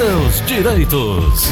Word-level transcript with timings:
seus 0.00 0.40
direitos. 0.46 1.50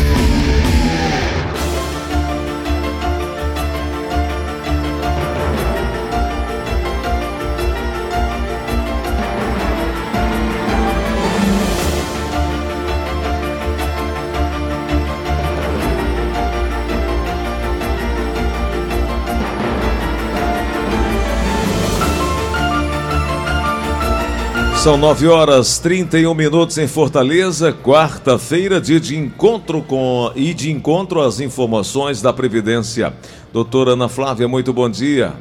São 24.88 24.96
9 24.96 25.28
horas 25.28 25.78
31 25.78 26.32
minutos 26.32 26.78
em 26.78 26.88
Fortaleza, 26.88 27.74
quarta-feira, 27.74 28.80
dia 28.80 28.98
de 28.98 29.18
encontro 29.18 29.82
com 29.82 30.32
e 30.34 30.54
de 30.54 30.72
encontro 30.72 31.20
às 31.20 31.40
informações 31.40 32.22
da 32.22 32.32
Previdência. 32.32 33.12
Doutora 33.52 33.90
Ana 33.90 34.08
Flávia, 34.08 34.48
muito 34.48 34.72
bom 34.72 34.88
dia. 34.88 35.34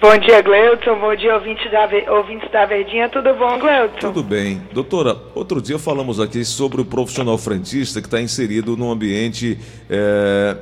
Bom 0.00 0.18
dia, 0.18 0.42
Gleuton. 0.42 0.98
Bom 0.98 1.14
dia, 1.14 1.36
ouvintes 1.36 1.70
da, 1.70 1.88
ouvintes 2.12 2.50
da 2.50 2.66
Verdinha. 2.66 3.08
Tudo 3.08 3.32
bom, 3.34 3.56
Gleuton? 3.56 4.00
Tudo 4.00 4.24
bem. 4.24 4.60
Doutora, 4.72 5.16
outro 5.32 5.62
dia 5.62 5.78
falamos 5.78 6.18
aqui 6.18 6.44
sobre 6.44 6.80
o 6.80 6.84
profissional 6.84 7.38
frentista 7.38 8.00
que 8.00 8.08
está 8.08 8.20
inserido 8.20 8.76
num 8.76 8.90
ambiente 8.90 9.56
é, 9.88 10.56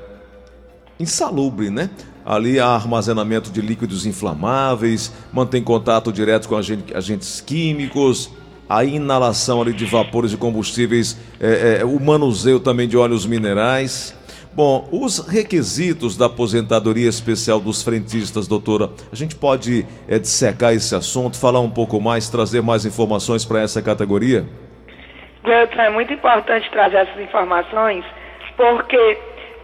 insalubre, 1.01 1.71
né? 1.71 1.89
Ali 2.24 2.59
há 2.59 2.69
armazenamento 2.69 3.51
de 3.51 3.60
líquidos 3.60 4.06
inflamáveis, 4.06 5.12
mantém 5.33 5.62
contato 5.62 6.12
direto 6.12 6.48
com 6.48 6.56
agentes 6.56 7.41
químicos, 7.41 8.30
a 8.69 8.84
inalação 8.84 9.60
ali 9.60 9.73
de 9.73 9.84
vapores 9.84 10.30
de 10.30 10.37
combustíveis, 10.37 11.19
é, 11.41 11.80
é, 11.80 11.84
o 11.84 12.00
manuseio 12.00 12.59
também 12.59 12.88
de 12.88 12.97
óleos 12.97 13.27
minerais. 13.27 14.16
Bom, 14.55 14.89
os 14.92 15.19
requisitos 15.19 16.16
da 16.16 16.27
aposentadoria 16.27 17.08
especial 17.08 17.58
dos 17.58 17.83
frentistas, 17.83 18.47
doutora, 18.47 18.88
a 19.12 19.16
gente 19.16 19.34
pode 19.34 19.84
é, 20.09 20.19
dissecar 20.19 20.72
esse 20.72 20.94
assunto, 20.94 21.38
falar 21.38 21.61
um 21.61 21.70
pouco 21.70 22.00
mais, 22.00 22.28
trazer 22.28 22.62
mais 22.62 22.86
informações 22.86 23.44
para 23.44 23.61
essa 23.61 23.83
categoria? 23.83 24.47
Gleuton, 25.42 25.81
é 25.81 25.91
muito 25.91 26.12
importante 26.12 26.70
trazer 26.70 26.97
essas 26.97 27.20
informações, 27.20 28.05
porque 28.56 29.19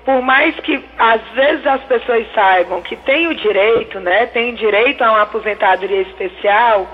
por 0.04 0.22
mais 0.22 0.58
que 0.60 0.82
às 0.98 1.20
vezes 1.32 1.66
as 1.66 1.82
pessoas 1.84 2.26
saibam 2.34 2.82
que 2.82 2.96
tem 2.96 3.26
o 3.26 3.34
direito, 3.34 4.00
né, 4.00 4.26
tem 4.26 4.54
direito 4.54 5.02
a 5.02 5.12
uma 5.12 5.22
aposentadoria 5.22 6.02
especial, 6.02 6.88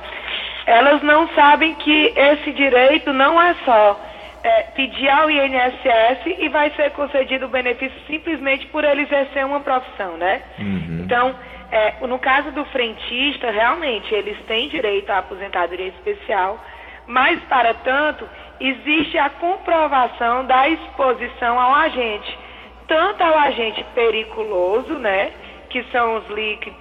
elas 0.66 1.02
não 1.02 1.28
sabem 1.28 1.74
que 1.74 2.12
esse 2.16 2.52
direito 2.52 3.12
não 3.12 3.40
é 3.40 3.54
só 3.64 4.00
é, 4.42 4.62
pedir 4.74 5.08
ao 5.08 5.30
INSS 5.30 6.38
e 6.38 6.48
vai 6.48 6.70
ser 6.70 6.90
concedido 6.90 7.46
o 7.46 7.48
benefício 7.48 7.98
simplesmente 8.06 8.66
por 8.66 8.84
ele 8.84 9.02
exercer 9.02 9.44
uma 9.46 9.60
profissão, 9.60 10.16
né? 10.16 10.42
Uhum. 10.58 11.02
Então, 11.04 11.34
é, 11.70 11.94
no 12.06 12.18
caso 12.18 12.50
do 12.50 12.64
frentista, 12.66 13.50
realmente 13.50 14.12
eles 14.12 14.36
têm 14.46 14.68
direito 14.68 15.10
à 15.10 15.18
aposentadoria 15.18 15.88
especial, 15.88 16.60
mas 17.06 17.40
para 17.44 17.74
tanto 17.74 18.28
existe 18.60 19.16
a 19.18 19.30
comprovação 19.30 20.44
da 20.46 20.68
exposição 20.68 21.60
ao 21.60 21.74
agente 21.74 22.45
tanto 22.86 23.22
ao 23.22 23.38
agente 23.38 23.84
periculoso, 23.94 24.94
né, 24.94 25.32
que 25.70 25.82
são 25.90 26.16
os 26.16 26.24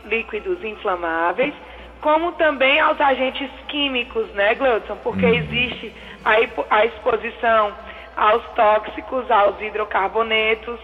líquidos 0.06 0.64
inflamáveis, 0.64 1.53
como 2.02 2.34
também 2.34 2.80
aos 2.80 3.00
agentes 3.02 3.50
químicos, 3.67 4.28
né, 4.33 4.53
Gleudson? 4.53 4.95
Porque 4.98 5.26
uhum. 5.26 5.33
existe 5.33 5.92
a, 6.23 6.36
a 6.78 6.86
exposição 6.86 7.73
aos 8.16 8.44
tóxicos, 8.56 9.30
aos 9.30 9.59
hidrocarbonetos 9.59 10.80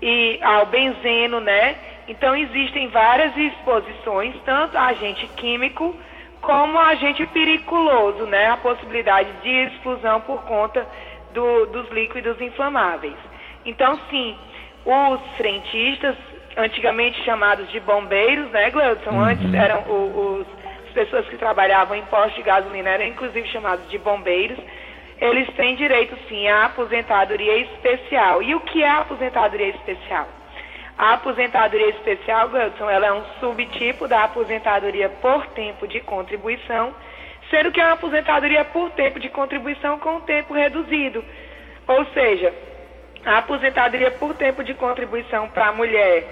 e 0.00 0.38
ao 0.42 0.66
benzeno, 0.66 1.40
né? 1.40 1.76
Então 2.08 2.36
existem 2.36 2.88
várias 2.88 3.36
exposições, 3.36 4.34
tanto 4.44 4.76
agente 4.76 5.26
químico 5.36 5.96
como 6.40 6.78
agente 6.78 7.26
periculoso, 7.26 8.24
né? 8.26 8.50
A 8.50 8.56
possibilidade 8.58 9.30
de 9.42 9.50
explosão 9.50 10.20
por 10.20 10.42
conta 10.42 10.86
do, 11.32 11.66
dos 11.66 11.90
líquidos 11.90 12.40
inflamáveis. 12.40 13.16
Então, 13.64 13.98
sim, 14.08 14.36
os 14.86 15.20
frentistas, 15.36 16.16
antigamente 16.56 17.22
chamados 17.24 17.68
de 17.70 17.80
bombeiros, 17.80 18.50
né, 18.50 18.70
Gleudson? 18.70 19.10
Uhum. 19.10 19.20
Antes 19.20 19.52
eram 19.52 19.80
os, 19.88 20.46
as 20.86 20.92
pessoas 20.92 21.28
que 21.28 21.36
trabalhavam 21.36 21.96
em 21.96 22.02
postos 22.04 22.36
de 22.36 22.42
gasolina, 22.42 22.90
eram 22.90 23.04
inclusive 23.04 23.46
chamados 23.48 23.88
de 23.90 23.98
bombeiros. 23.98 24.58
Eles 25.20 25.48
têm 25.54 25.74
direito, 25.76 26.16
sim, 26.28 26.46
à 26.46 26.66
aposentadoria 26.66 27.56
especial. 27.58 28.42
E 28.42 28.54
o 28.54 28.60
que 28.60 28.82
é 28.82 28.88
a 28.88 28.98
aposentadoria 29.00 29.68
especial? 29.68 30.28
A 30.98 31.14
aposentadoria 31.14 31.90
especial, 31.90 32.48
Gleudson, 32.48 32.88
ela 32.88 33.06
é 33.06 33.12
um 33.12 33.24
subtipo 33.40 34.06
da 34.06 34.24
aposentadoria 34.24 35.08
por 35.08 35.46
tempo 35.48 35.86
de 35.86 36.00
contribuição, 36.00 36.94
sendo 37.50 37.70
que 37.70 37.80
é 37.80 37.84
uma 37.84 37.94
aposentadoria 37.94 38.64
por 38.64 38.90
tempo 38.92 39.20
de 39.20 39.28
contribuição 39.28 39.98
com 39.98 40.20
tempo 40.20 40.54
reduzido. 40.54 41.22
Ou 41.86 42.04
seja, 42.06 42.52
a 43.26 43.38
aposentadoria 43.38 44.12
por 44.12 44.34
tempo 44.34 44.62
de 44.62 44.72
contribuição 44.72 45.48
para 45.48 45.66
a 45.66 45.72
mulher 45.72 46.24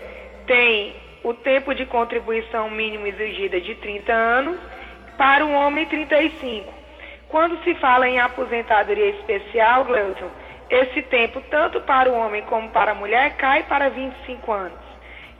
tem 0.47 0.95
o 1.25 1.35
tempo 1.35 1.75
de 1.75 1.85
contribuição 1.87 2.71
mínimo 2.71 3.07
exigida 3.07 3.61
de 3.61 3.75
30 3.75 4.13
anos, 4.13 4.59
para 5.17 5.45
o 5.45 5.53
homem 5.53 5.87
35. 5.87 6.73
Quando 7.29 7.63
se 7.65 7.75
fala 7.77 8.09
em 8.09 8.21
aposentadoria 8.21 9.09
especial, 9.11 9.85
Gleuton, 9.85 10.31
esse 10.71 11.03
tempo, 11.03 11.41
tanto 11.51 11.81
para 11.81 12.11
o 12.11 12.15
homem 12.15 12.43
como 12.43 12.69
para 12.71 12.93
a 12.93 12.95
mulher, 12.95 13.37
cai 13.37 13.65
para 13.65 13.91
25 13.91 14.53
anos. 14.53 14.79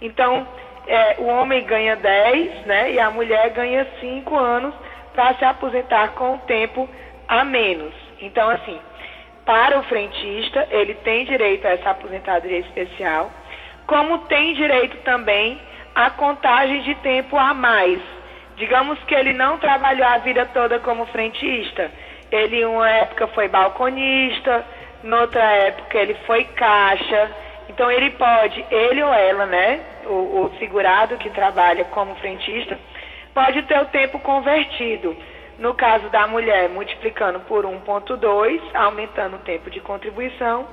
Então, 0.01 0.47
é, 0.87 1.17
o 1.19 1.27
homem 1.27 1.65
ganha 1.65 1.97
10, 1.97 2.67
né, 2.67 2.93
e 2.93 2.99
a 2.99 3.11
mulher 3.11 3.51
ganha 3.51 3.87
5 4.01 4.37
anos 4.37 4.75
para 5.15 5.35
se 5.35 5.45
aposentar 5.45 6.15
com 6.15 6.35
o 6.35 6.39
tempo 6.39 6.89
a 7.29 7.45
menos. 7.45 7.95
Então, 8.21 8.49
assim, 8.49 8.79
para 9.45 9.79
o 9.79 9.83
frentista, 9.85 10.67
ele 10.71 10.95
tem 10.95 11.25
direito 11.25 11.67
a 11.67 11.71
essa 11.71 11.91
aposentadoria 11.91 12.61
especial, 12.61 13.31
como 13.87 14.19
tem 14.21 14.55
direito 14.55 14.97
também 14.99 15.61
à 15.95 16.11
contagem 16.11 16.83
de 16.83 16.95
tempo 16.97 17.37
a 17.37 17.53
mais. 17.53 18.01
Digamos 18.57 18.99
que 19.05 19.15
ele 19.15 19.33
não 19.33 19.59
trabalhou 19.59 20.07
a 20.07 20.19
vida 20.19 20.47
toda 20.47 20.79
como 20.79 21.07
frentista. 21.07 21.91
Ele, 22.31 22.61
em 22.63 22.65
uma 22.65 22.89
época, 22.89 23.27
foi 23.29 23.49
balconista, 23.49 24.65
noutra 25.03 25.43
época, 25.43 25.99
ele 25.99 26.15
foi 26.27 26.45
caixa. 26.45 27.31
Então, 27.69 27.91
ele 27.91 28.11
pode, 28.11 28.65
ele 28.71 29.03
ou 29.03 29.13
ela, 29.13 29.47
né, 29.47 29.81
o, 30.07 30.45
o 30.45 30.53
segurado 30.59 31.17
que 31.17 31.31
trabalha 31.31 31.85
como 31.87 32.15
frentista, 32.17 32.79
pode 33.35 33.63
ter 33.63 33.79
o 33.81 33.87
tempo 33.87 34.19
convertido 34.21 35.17
no 35.59 35.75
caso 35.75 36.09
da 36.09 36.27
mulher, 36.27 36.69
multiplicando 36.69 37.41
por 37.41 37.65
1,2, 37.65 38.61
aumentando 38.75 39.37
o 39.37 39.41
tempo 39.41 39.71
de 39.71 39.81
contribuição. 39.81 40.67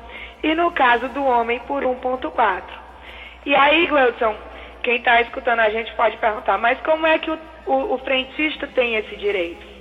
E 0.44 0.56
no 0.56 0.72
caso 0.72 1.08
do 1.09 1.24
homem, 1.24 1.59
por 1.68 1.84
1,4. 1.84 2.64
E 3.46 3.56
aí, 3.56 3.86
Gleudson, 3.86 4.36
quem 4.81 4.97
está 4.97 5.22
escutando 5.22 5.59
a 5.59 5.69
gente 5.69 5.94
pode 5.94 6.18
perguntar, 6.18 6.58
mas 6.58 6.80
como 6.81 7.06
é 7.06 7.19
que 7.19 7.30
o, 7.30 7.38
o, 7.66 7.94
o 7.94 7.97
frentista 8.00 8.68
tem 8.68 8.96
esse 8.96 9.16
direito? 9.16 9.72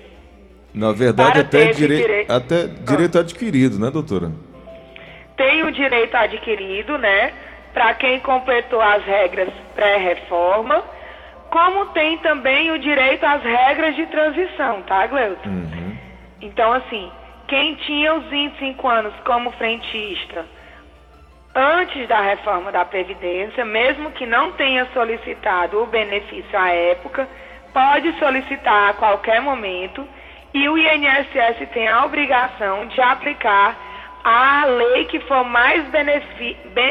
Na 0.73 0.93
verdade, 0.93 1.41
até, 1.41 1.73
dire... 1.73 1.97
direito... 1.97 2.31
até 2.31 2.67
direito 2.67 3.19
ah. 3.19 3.21
adquirido, 3.23 3.79
né, 3.79 3.91
doutora? 3.91 4.31
Tem 5.37 5.63
o 5.63 5.73
direito 5.73 6.15
adquirido, 6.15 6.99
né? 6.99 7.33
Para 7.73 7.95
quem 7.95 8.21
completou 8.21 8.81
as 8.81 9.03
regras 9.05 9.49
pré-reforma 9.75 10.85
como 11.51 11.87
tem 11.87 12.19
também 12.19 12.71
o 12.71 12.79
direito 12.79 13.25
às 13.25 13.43
regras 13.43 13.97
de 13.97 14.07
transição, 14.07 14.83
tá, 14.83 15.07
Gleuton? 15.07 15.49
Uhum. 15.49 15.97
Então, 16.41 16.73
assim, 16.73 17.11
quem 17.49 17.75
tinha 17.75 18.15
os 18.15 18.25
25 18.27 18.89
anos 18.89 19.15
como 19.25 19.51
frentista 19.53 20.47
antes 21.55 22.07
da 22.07 22.21
reforma 22.21 22.71
da 22.71 22.85
Previdência, 22.85 23.65
mesmo 23.65 24.13
que 24.13 24.25
não 24.25 24.53
tenha 24.53 24.87
solicitado 24.93 25.83
o 25.83 25.87
benefício 25.87 26.59
à 26.59 26.71
época, 26.71 27.29
pode 27.73 28.17
solicitar 28.19 28.91
a 28.91 28.95
qualquer 28.95 29.41
momento 29.41 30.07
e 30.55 30.69
o 30.69 30.79
INSS 30.79 31.69
tem 31.73 31.89
a 31.89 32.05
obrigação 32.05 32.87
de 32.87 33.01
aplicar 33.01 33.77
a 34.23 34.65
lei 34.67 35.05
que 35.07 35.21
for 35.21 35.45
mais, 35.45 35.85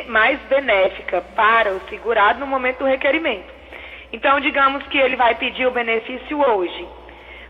mais 0.08 0.40
benéfica 0.50 1.22
para 1.36 1.72
o 1.72 1.82
segurado 1.90 2.40
no 2.40 2.48
momento 2.48 2.80
do 2.80 2.86
requerimento. 2.86 3.59
Então, 4.12 4.40
digamos 4.40 4.84
que 4.88 4.98
ele 4.98 5.16
vai 5.16 5.36
pedir 5.36 5.68
o 5.68 5.72
benefício 5.72 6.40
hoje. 6.40 6.88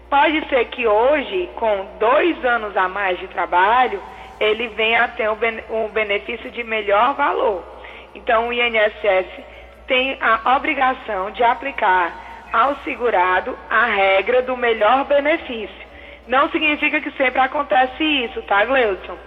Pode 0.10 0.48
ser 0.50 0.66
que 0.66 0.88
hoje, 0.88 1.50
com 1.56 1.88
dois 2.00 2.44
anos 2.44 2.76
a 2.76 2.90
mais 2.90 3.20
de 3.20 3.28
trabalho, 3.28 4.02
ele 4.40 4.68
venha 4.70 5.04
a 5.04 5.08
ter 5.08 5.30
um 5.30 5.88
benefício 5.90 6.50
de 6.52 6.64
melhor 6.64 7.14
valor. 7.14 7.64
Então, 8.16 8.48
o 8.48 8.54
INSS 8.54 9.28
tem 9.88 10.18
a 10.20 10.56
obrigação 10.56 11.32
de 11.32 11.44
aplicar 11.44 12.12
ao 12.52 12.76
segurado 12.78 13.58
a 13.70 13.86
regra 13.86 14.42
do 14.42 14.58
melhor 14.58 15.06
benefício. 15.06 15.88
Não 16.28 16.50
significa 16.50 17.00
que 17.00 17.12
sempre 17.12 17.40
acontece 17.40 18.04
isso, 18.04 18.42
tá, 18.44 18.66
Gleudson? 18.66 19.18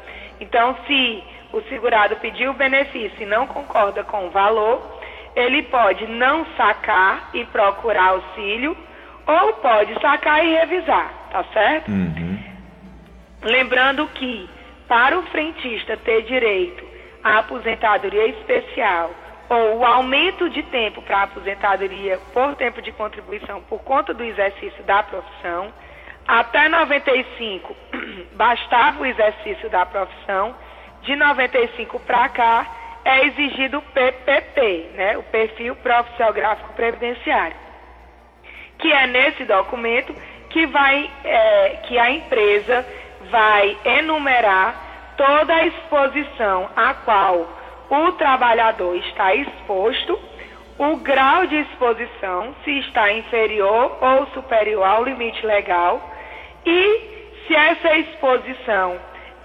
Então, 0.40 0.76
se 0.86 1.24
o 1.52 1.60
segurado 1.62 2.16
pediu 2.16 2.50
o 2.50 2.54
benefício 2.54 3.22
e 3.22 3.26
não 3.26 3.46
concorda 3.46 4.02
com 4.02 4.26
o 4.26 4.30
valor, 4.30 4.91
ele 5.34 5.62
pode 5.64 6.06
não 6.06 6.46
sacar 6.56 7.30
e 7.34 7.44
procurar 7.46 8.08
auxílio, 8.08 8.76
ou 9.26 9.52
pode 9.54 9.94
sacar 10.00 10.44
e 10.44 10.54
revisar, 10.54 11.10
tá 11.30 11.44
certo? 11.52 11.90
Uhum. 11.90 12.38
Lembrando 13.42 14.06
que, 14.08 14.48
para 14.88 15.18
o 15.18 15.22
frentista 15.24 15.96
ter 15.96 16.22
direito 16.22 16.84
à 17.22 17.38
aposentadoria 17.38 18.26
especial 18.26 19.10
ou 19.48 19.78
o 19.78 19.84
aumento 19.84 20.48
de 20.50 20.62
tempo 20.64 21.02
para 21.02 21.18
a 21.18 21.22
aposentadoria 21.24 22.18
por 22.32 22.54
tempo 22.56 22.80
de 22.80 22.90
contribuição 22.92 23.60
por 23.62 23.80
conta 23.82 24.14
do 24.14 24.24
exercício 24.24 24.82
da 24.84 25.02
profissão, 25.02 25.72
até 26.26 26.68
95 26.68 27.76
bastava 28.34 29.02
o 29.02 29.06
exercício 29.06 29.68
da 29.70 29.84
profissão, 29.84 30.54
de 31.02 31.16
95 31.16 32.00
para 32.00 32.28
cá 32.28 32.66
é 33.04 33.26
exigido 33.26 33.78
o 33.78 33.82
PPP, 33.82 34.90
né, 34.94 35.18
o 35.18 35.22
Perfil 35.24 35.74
Profissiográfico 35.76 36.72
Previdenciário, 36.74 37.56
que 38.78 38.92
é 38.92 39.06
nesse 39.06 39.44
documento 39.44 40.14
que 40.50 40.66
vai, 40.66 41.10
é, 41.24 41.68
que 41.84 41.98
a 41.98 42.10
empresa 42.10 42.86
vai 43.30 43.76
enumerar 43.84 45.14
toda 45.16 45.54
a 45.54 45.66
exposição 45.66 46.68
a 46.76 46.94
qual 46.94 47.48
o 47.90 48.12
trabalhador 48.12 48.96
está 48.96 49.34
exposto, 49.34 50.18
o 50.78 50.96
grau 50.96 51.46
de 51.46 51.56
exposição, 51.56 52.54
se 52.64 52.78
está 52.78 53.12
inferior 53.12 53.98
ou 54.00 54.26
superior 54.28 54.84
ao 54.84 55.04
limite 55.04 55.44
legal, 55.44 56.00
e 56.64 57.12
se 57.46 57.54
essa 57.54 57.94
exposição 57.98 58.98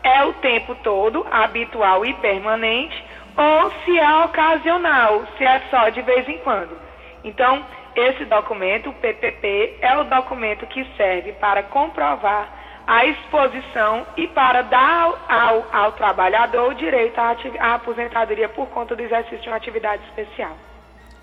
é 0.03 0.24
o 0.24 0.33
tempo 0.33 0.75
todo, 0.75 1.25
habitual 1.30 2.06
e 2.06 2.13
permanente, 2.15 3.03
ou 3.38 3.72
se 3.86 3.98
é 3.98 4.25
ocasional, 4.25 5.25
se 5.38 5.44
é 5.44 5.62
só 5.69 5.89
de 5.89 6.01
vez 6.01 6.28
em 6.28 6.39
quando. 6.39 6.75
Então, 7.24 7.63
esse 7.95 8.25
documento, 8.25 8.89
o 8.89 8.94
PPP, 8.94 9.78
é 9.81 9.98
o 9.98 10.04
documento 10.04 10.66
que 10.68 10.84
serve 10.98 11.34
para 11.34 11.63
comprovar 11.63 12.57
a 12.88 13.06
exposição 13.06 14.07
e 14.16 14.28
para 14.28 14.62
dar 14.62 15.25
ao, 15.28 15.68
ao 15.74 15.92
trabalhador 15.92 16.72
o 16.72 16.75
direito 16.75 17.19
à, 17.19 17.36
à 17.60 17.74
aposentadoria 17.75 18.48
por 18.48 18.68
conta 18.68 18.95
do 18.95 19.01
exercício 19.01 19.39
de 19.39 19.50
uma 19.50 19.57
atividade 19.57 20.01
especial. 20.06 20.57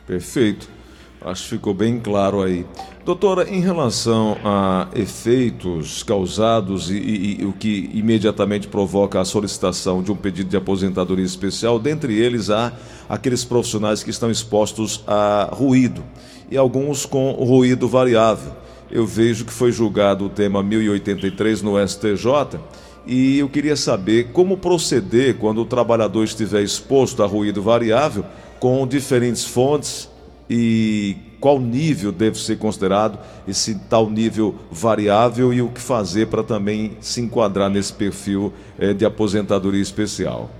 Perfeito. 0.06 0.83
Acho 1.24 1.44
que 1.44 1.48
ficou 1.50 1.72
bem 1.72 1.98
claro 1.98 2.42
aí. 2.42 2.66
Doutora, 3.04 3.48
em 3.48 3.60
relação 3.60 4.36
a 4.44 4.88
efeitos 4.94 6.02
causados 6.02 6.90
e, 6.90 6.96
e, 6.96 7.40
e, 7.40 7.44
o 7.44 7.52
que 7.52 7.90
imediatamente 7.94 8.68
provoca 8.68 9.20
a 9.20 9.24
solicitação 9.24 10.02
de 10.02 10.12
um 10.12 10.16
pedido 10.16 10.50
de 10.50 10.56
aposentadoria 10.56 11.24
especial, 11.24 11.78
dentre 11.78 12.14
eles 12.18 12.50
há 12.50 12.72
aqueles 13.08 13.44
profissionais 13.44 14.02
que 14.02 14.10
estão 14.10 14.30
expostos 14.30 15.02
a 15.06 15.48
ruído 15.52 16.04
e 16.50 16.56
alguns 16.56 17.06
com 17.06 17.32
ruído 17.32 17.88
variável 17.88 18.52
eu 18.90 19.06
vejo 19.06 19.44
que 19.44 19.52
foi 19.52 19.72
julgado 19.72 20.26
o 20.26 20.28
tema 20.28 20.62
1083 20.62 21.62
no 21.62 21.74
STJ 21.86 22.60
e 23.06 23.38
eu 23.38 23.48
queria 23.48 23.76
saber 23.76 24.28
como 24.32 24.56
proceder 24.56 25.36
quando 25.36 25.60
o 25.60 25.64
trabalhador 25.64 26.22
estiver 26.22 26.62
exposto 26.62 27.22
a 27.22 27.26
ruído 27.26 27.60
variável 27.60 28.24
com 28.60 28.86
diferentes 28.86 29.44
fontes 29.44 30.08
e 30.48 31.16
qual 31.40 31.58
nível 31.58 32.12
deve 32.12 32.36
ser 32.36 32.58
considerado 32.58 33.18
esse 33.46 33.88
tal 33.88 34.08
nível 34.08 34.54
variável 34.70 35.52
e 35.52 35.60
o 35.60 35.70
que 35.70 35.80
fazer 35.80 36.26
para 36.26 36.42
também 36.42 36.96
se 37.00 37.20
enquadrar 37.20 37.68
nesse 37.68 37.92
perfil 37.92 38.52
eh, 38.78 38.92
de 38.92 39.04
aposentadoria 39.04 39.82
especial. 39.82 40.50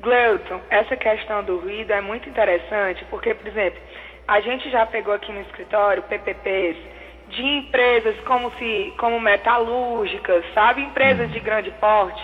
Gleuton, 0.00 0.60
essa 0.70 0.96
questão 0.96 1.42
do 1.42 1.58
ruído 1.58 1.92
é 1.92 2.00
muito 2.00 2.28
interessante 2.28 3.04
porque, 3.10 3.34
por 3.34 3.46
exemplo, 3.46 3.80
a 4.26 4.40
gente 4.40 4.70
já 4.70 4.84
pegou 4.86 5.12
aqui 5.14 5.32
no 5.32 5.40
escritório 5.40 6.02
PPPs 6.02 6.76
de 7.30 7.42
empresas 7.42 8.14
como, 8.26 8.50
se, 8.58 8.92
como 8.98 9.20
metalúrgicas, 9.20 10.44
sabe? 10.54 10.82
Empresas 10.82 11.30
de 11.32 11.40
grande 11.40 11.70
porte, 11.72 12.22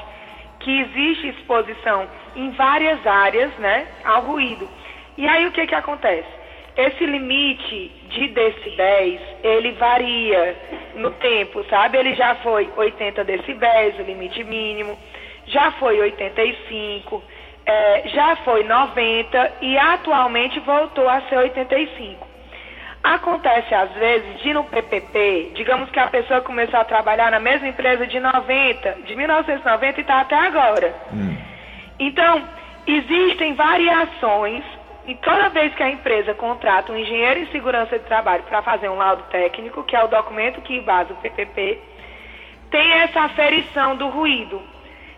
que 0.61 0.81
existe 0.81 1.29
exposição 1.29 2.07
em 2.37 2.51
várias 2.53 3.07
áreas, 3.07 3.53
né, 3.59 3.87
ao 4.05 4.23
ruído. 4.23 4.69
E 5.17 5.27
aí 5.27 5.47
o 5.47 5.53
que 5.53 5.67
que 5.67 5.75
acontece? 5.75 6.44
Esse 6.77 7.07
limite 7.07 7.93
de 8.09 8.29
decibéis, 8.29 9.21
ele 9.45 9.73
varia 9.73 10.57
no 10.97 11.11
tempo, 11.13 11.65
sabe? 11.71 11.99
Ele 11.99 12.15
já 12.15 12.35
foi 12.37 12.69
80 12.77 13.23
decibéis, 13.23 13.97
o 13.99 14.03
limite 14.03 14.43
mínimo, 14.43 14.99
já 15.47 15.71
foi 15.73 16.01
85, 16.01 17.23
é, 17.65 18.03
já 18.09 18.37
foi 18.37 18.65
90 18.65 19.53
e 19.63 19.79
atualmente 19.79 20.59
voltou 20.61 21.09
a 21.09 21.21
ser 21.23 21.39
85. 21.39 22.27
Acontece 23.05 23.75
às 23.75 23.93
vezes 23.93 24.41
de 24.41 24.53
no 24.53 24.65
PPP, 24.65 25.53
digamos 25.55 25.91
que 25.91 26.01
a 26.01 26.09
pessoa 26.09 26.41
começou 26.41 26.81
a 26.81 26.85
trabalhar 26.85 27.31
na 27.31 27.39
mesma 27.39 27.69
empresa 27.69 28.07
de 28.07 28.19
90, 28.19 28.97
de 29.07 29.15
1990 29.15 29.99
e 29.99 30.01
está 30.01 30.21
até 30.23 30.35
agora. 30.35 30.93
Hum. 31.13 31.37
Então, 32.01 32.43
existem 32.87 33.55
variações 33.55 34.65
e 35.07 35.15
toda 35.17 35.51
vez 35.51 35.75
que 35.75 35.83
a 35.83 35.91
empresa 35.91 36.35
contrata 36.35 36.93
um 36.93 36.97
engenheiro 36.97 37.41
em 37.41 37.47
segurança 37.47 37.99
de 37.99 38.05
trabalho 38.07 38.43
para 38.45 38.63
fazer 38.63 38.89
um 38.89 38.97
laudo 38.97 39.23
técnico, 39.25 39.83
que 39.85 39.95
é 39.95 40.03
o 40.03 40.09
documento 40.09 40.63
que 40.63 40.81
base 40.81 41.13
o 41.13 41.17
PPP, 41.17 41.79
tem 42.71 42.93
essa 42.93 43.21
aferição 43.21 43.97
do 43.97 44.09
ruído. 44.09 44.63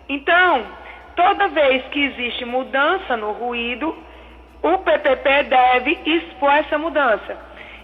Então, 0.08 0.66
toda 1.14 1.48
vez 1.48 1.84
que 1.86 2.04
existe 2.04 2.44
mudança 2.44 3.16
no 3.16 3.32
ruído, 3.32 3.96
o 4.62 4.78
PPP 4.78 5.44
deve 5.44 5.98
expor 6.04 6.52
essa 6.54 6.76
mudança. 6.76 7.38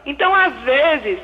Então, 0.05 0.35
às 0.35 0.55
vezes, 0.63 1.21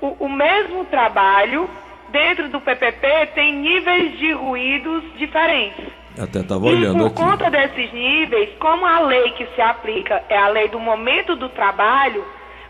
o, 0.00 0.24
o 0.24 0.28
mesmo 0.28 0.86
trabalho 0.86 1.68
dentro 2.08 2.48
do 2.48 2.60
PPP 2.60 3.26
tem 3.34 3.54
níveis 3.54 4.18
de 4.18 4.32
ruídos 4.32 5.04
diferentes. 5.16 6.01
Até 6.18 6.40
estava 6.40 6.66
olhando 6.66 6.96
e 6.96 6.98
por 6.98 7.06
aqui. 7.06 7.16
conta 7.16 7.50
desses 7.50 7.92
níveis, 7.92 8.50
como 8.58 8.84
a 8.84 9.00
lei 9.00 9.30
que 9.30 9.46
se 9.54 9.60
aplica 9.60 10.22
é 10.28 10.36
a 10.36 10.48
lei 10.48 10.68
do 10.68 10.78
momento 10.78 11.34
do 11.34 11.48
trabalho, 11.48 12.24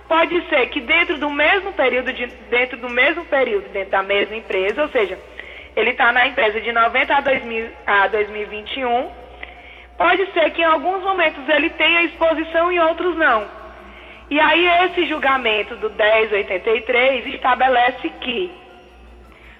pode 0.09 0.41
ser 0.49 0.69
que 0.69 0.81
dentro 0.81 1.19
do 1.19 1.29
mesmo 1.31 1.73
período, 1.73 2.13
de, 2.13 2.27
dentro 2.49 2.77
do 2.77 2.89
mesmo 2.89 3.25
período, 3.25 3.69
dentro 3.71 3.91
da 3.91 4.03
mesma 4.03 4.37
empresa, 4.37 4.83
ou 4.83 4.89
seja, 4.89 5.19
ele 5.75 5.91
está 5.91 6.13
na 6.13 6.27
empresa 6.27 6.61
de 6.61 6.71
90 6.71 7.15
a, 7.15 7.21
2000, 7.21 7.71
a 7.87 8.07
2021, 8.09 9.11
pode 9.99 10.33
ser 10.33 10.51
que 10.51 10.63
em 10.63 10.65
alguns 10.65 11.03
momentos 11.03 11.49
ele 11.49 11.71
tenha 11.71 12.03
exposição 12.03 12.71
e 12.71 12.79
outros 12.79 13.17
não. 13.17 13.45
E 14.31 14.39
aí 14.39 14.67
esse 14.87 15.07
julgamento 15.07 15.75
do 15.77 15.91
1083 15.91 17.27
estabelece 17.35 18.09
que 18.21 18.51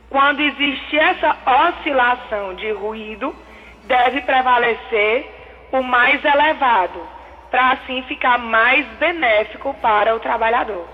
quando 0.09 0.41
existe 0.41 0.99
essa 0.99 1.37
oscilação 1.47 2.55
de 2.55 2.71
ruído, 2.71 3.35
deve 3.85 4.21
prevalecer 4.23 5.27
o 5.73 5.83
mais 5.83 6.25
elevado, 6.25 7.01
para 7.51 7.73
assim 7.73 8.03
ficar 8.03 8.39
mais 8.39 8.87
benéfico 8.99 9.75
para 9.81 10.15
o 10.15 10.21
trabalhador. 10.21 10.87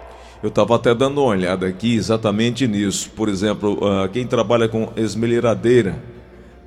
Eu 0.43 0.51
estava 0.51 0.77
até 0.77 0.95
dando 0.95 1.21
uma 1.21 1.31
olhada 1.31 1.67
aqui 1.67 1.97
exatamente 1.97 2.67
nisso. 2.69 3.11
Por 3.11 3.29
exemplo, 3.29 3.73
uh, 3.75 4.09
quem 4.09 4.25
trabalha 4.27 4.69
com 4.69 4.93
esmelhadeira, 4.97 5.97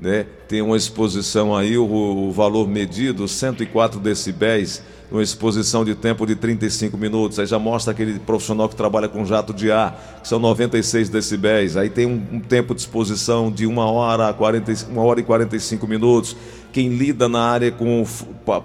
né, 0.01 0.25
tem 0.48 0.62
uma 0.62 0.75
exposição 0.75 1.55
aí, 1.55 1.77
o, 1.77 1.86
o 1.86 2.31
valor 2.31 2.67
medido, 2.67 3.27
104 3.27 4.00
decibéis 4.00 4.84
uma 5.12 5.22
exposição 5.22 5.84
de 5.84 5.93
tempo 5.93 6.25
de 6.25 6.36
35 6.36 6.98
minutos. 6.98 7.38
Aí 7.38 7.46
já 7.46 7.60
mostra 7.60 7.91
aquele 7.91 8.17
profissional 8.20 8.70
que 8.70 8.75
trabalha 8.75 9.10
com 9.10 9.25
jato 9.25 9.53
de 9.53 9.72
ar, 9.72 10.20
que 10.22 10.27
são 10.27 10.39
96 10.39 11.10
decibéis. 11.10 11.75
Aí 11.75 11.89
tem 11.89 12.05
um, 12.05 12.25
um 12.31 12.39
tempo 12.39 12.74
de 12.74 12.81
exposição 12.81 13.51
de 13.51 13.67
1 13.67 13.77
hora, 13.77 14.34
40, 14.34 14.72
1 14.89 14.98
hora 14.98 15.20
e 15.20 15.24
45 15.24 15.86
minutos. 15.86 16.36
Quem 16.72 16.88
lida 16.88 17.27
na 17.27 17.51
área 17.51 17.72
com 17.72 18.05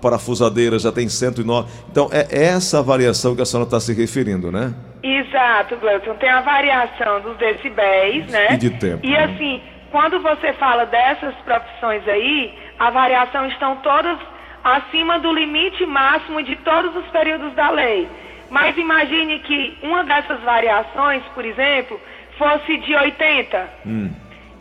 parafusadeira 0.00 0.78
já 0.78 0.92
tem 0.92 1.08
109. 1.08 1.68
Então 1.90 2.08
é 2.12 2.44
essa 2.44 2.80
variação 2.80 3.34
que 3.34 3.42
a 3.42 3.44
senhora 3.44 3.66
está 3.66 3.80
se 3.80 3.92
referindo, 3.92 4.52
né? 4.52 4.72
Exato, 5.02 5.76
Gleuton. 5.78 6.14
Tem 6.14 6.30
a 6.30 6.40
variação 6.40 7.20
dos 7.22 7.36
decibéis, 7.36 8.26
né? 8.28 8.52
E 8.52 8.56
de 8.56 8.70
tempo. 8.70 9.04
E 9.04 9.10
né? 9.10 9.24
assim, 9.24 9.60
quando 9.96 10.20
você 10.20 10.52
fala 10.52 10.84
dessas 10.84 11.34
profissões 11.36 12.06
aí, 12.06 12.54
a 12.78 12.90
variação 12.90 13.46
estão 13.46 13.76
todas 13.76 14.18
acima 14.62 15.18
do 15.18 15.32
limite 15.32 15.86
máximo 15.86 16.42
de 16.42 16.54
todos 16.56 16.94
os 16.94 17.06
períodos 17.06 17.54
da 17.54 17.70
lei. 17.70 18.06
Mas 18.50 18.76
imagine 18.76 19.38
que 19.38 19.78
uma 19.82 20.04
dessas 20.04 20.38
variações, 20.42 21.22
por 21.34 21.46
exemplo, 21.46 21.98
fosse 22.36 22.76
de 22.76 22.94
80, 22.94 23.70
hum. 23.86 24.10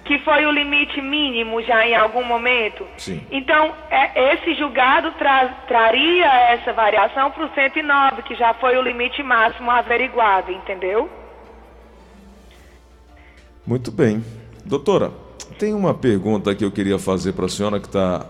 que 0.06 0.20
foi 0.20 0.46
o 0.46 0.52
limite 0.52 1.02
mínimo 1.02 1.62
já 1.64 1.86
em 1.86 1.96
algum 1.98 2.24
momento. 2.24 2.88
Sim. 2.98 3.22
Então, 3.30 3.74
é, 3.92 4.36
esse 4.36 4.56
julgado 4.56 5.12
tra 5.20 5.50
traria 5.68 6.32
essa 6.54 6.72
variação 6.72 7.30
para 7.32 7.44
o 7.44 7.50
109, 7.54 8.22
que 8.22 8.36
já 8.36 8.54
foi 8.54 8.78
o 8.78 8.82
limite 8.82 9.22
máximo 9.22 9.70
averiguado, 9.70 10.54
entendeu? 10.54 11.10
Muito 13.68 13.92
bem. 13.92 14.24
Doutora, 14.66 15.25
tem 15.58 15.74
uma 15.74 15.94
pergunta 15.94 16.54
que 16.54 16.64
eu 16.64 16.72
queria 16.72 17.00
fazer 17.00 17.34
para 17.34 17.46
a 17.46 17.50
senhora 17.50 17.80
que 17.80 17.88
está 17.88 18.26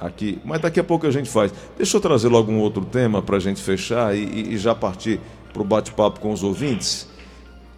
aqui, 0.00 0.40
mas 0.44 0.60
daqui 0.60 0.78
a 0.78 0.84
pouco 0.84 1.06
a 1.06 1.10
gente 1.10 1.28
faz. 1.28 1.52
Deixa 1.76 1.96
eu 1.96 2.00
trazer 2.00 2.28
logo 2.28 2.50
um 2.50 2.60
outro 2.60 2.84
tema 2.84 3.20
para 3.20 3.36
a 3.36 3.40
gente 3.40 3.62
fechar 3.62 4.14
e, 4.14 4.54
e 4.54 4.58
já 4.58 4.74
partir 4.74 5.20
para 5.52 5.62
o 5.62 5.64
bate-papo 5.64 6.20
com 6.20 6.30
os 6.30 6.42
ouvintes. 6.42 7.08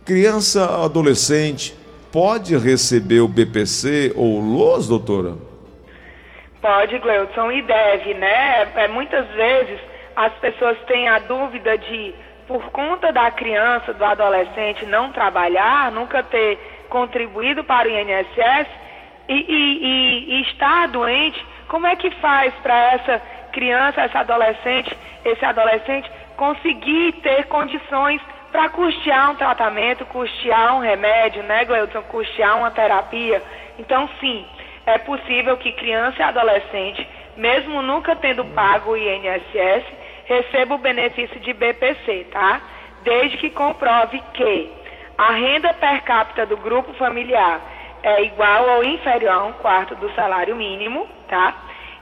Criança, 0.04 0.85
adolescente, 0.85 1.75
pode 2.12 2.57
receber 2.57 3.21
o 3.21 3.28
BPC 3.28 4.12
ou 4.16 4.40
LOS, 4.40 4.88
doutora? 4.88 5.35
Pode, 6.61 6.99
Gleudson, 6.99 7.50
e 7.52 7.62
deve, 7.62 8.14
né? 8.14 8.69
É, 8.75 8.88
muitas 8.88 9.26
vezes 9.28 9.80
as 10.14 10.33
pessoas 10.35 10.76
têm 10.87 11.09
a 11.09 11.21
dúvida 11.21 11.78
de, 11.78 12.14
por 12.47 12.62
conta 12.71 13.11
da 13.12 13.30
criança, 13.30 13.95
do 13.95 14.04
adolescente 14.04 14.85
não 14.85 15.11
trabalhar, 15.11 15.90
nunca 15.90 16.23
ter 16.23 16.59
contribuído 16.90 17.64
para 17.64 17.88
o 17.88 17.90
INSS 17.90 18.69
e, 19.32 19.44
e, 19.49 20.34
e, 20.34 20.42
estar 20.42 20.88
doente, 20.88 21.44
como 21.68 21.87
é 21.87 21.94
que 21.94 22.10
faz 22.16 22.52
para 22.62 22.94
essa 22.94 23.22
criança, 23.52 24.00
essa 24.00 24.20
adolescente, 24.20 24.96
esse 25.25 25.44
adolescente 25.44 26.10
conseguir 26.37 27.12
ter 27.22 27.44
condições 27.44 28.20
para 28.50 28.68
custear 28.70 29.30
um 29.30 29.37
tratamento, 29.37 30.04
custear 30.06 30.75
um 30.75 30.80
remédio, 30.80 31.44
né, 31.44 31.64
Gleudson? 31.64 32.02
Custear 32.02 32.58
uma 32.58 32.72
terapia. 32.72 33.40
Então, 33.78 34.08
sim, 34.18 34.44
é 34.84 34.99
possível 34.99 35.56
que 35.56 35.70
criança 35.72 36.18
e 36.18 36.22
adolescente, 36.22 37.06
mesmo 37.37 37.80
nunca 37.82 38.16
tendo 38.16 38.44
pago 38.46 38.92
o 38.92 38.96
INSS, 38.96 39.84
receba 40.25 40.75
o 40.75 40.78
benefício 40.78 41.38
de 41.38 41.52
BPC, 41.52 42.26
tá? 42.32 42.60
Desde 43.04 43.37
que 43.37 43.50
comprove 43.50 44.20
que 44.34 44.72
a 45.16 45.32
renda 45.32 45.72
per 45.75 46.02
capita 46.02 46.44
do 46.46 46.56
grupo 46.56 46.92
familiar 46.94 47.60
é 48.02 48.23
igual 48.23 48.69
ou 48.76 48.85
inferior 48.85 49.33
a 49.33 49.45
um 49.45 49.52
quarto 49.54 49.95
do 49.97 50.12
salário 50.14 50.57
mínimo, 50.57 51.09
tá? 51.28 51.54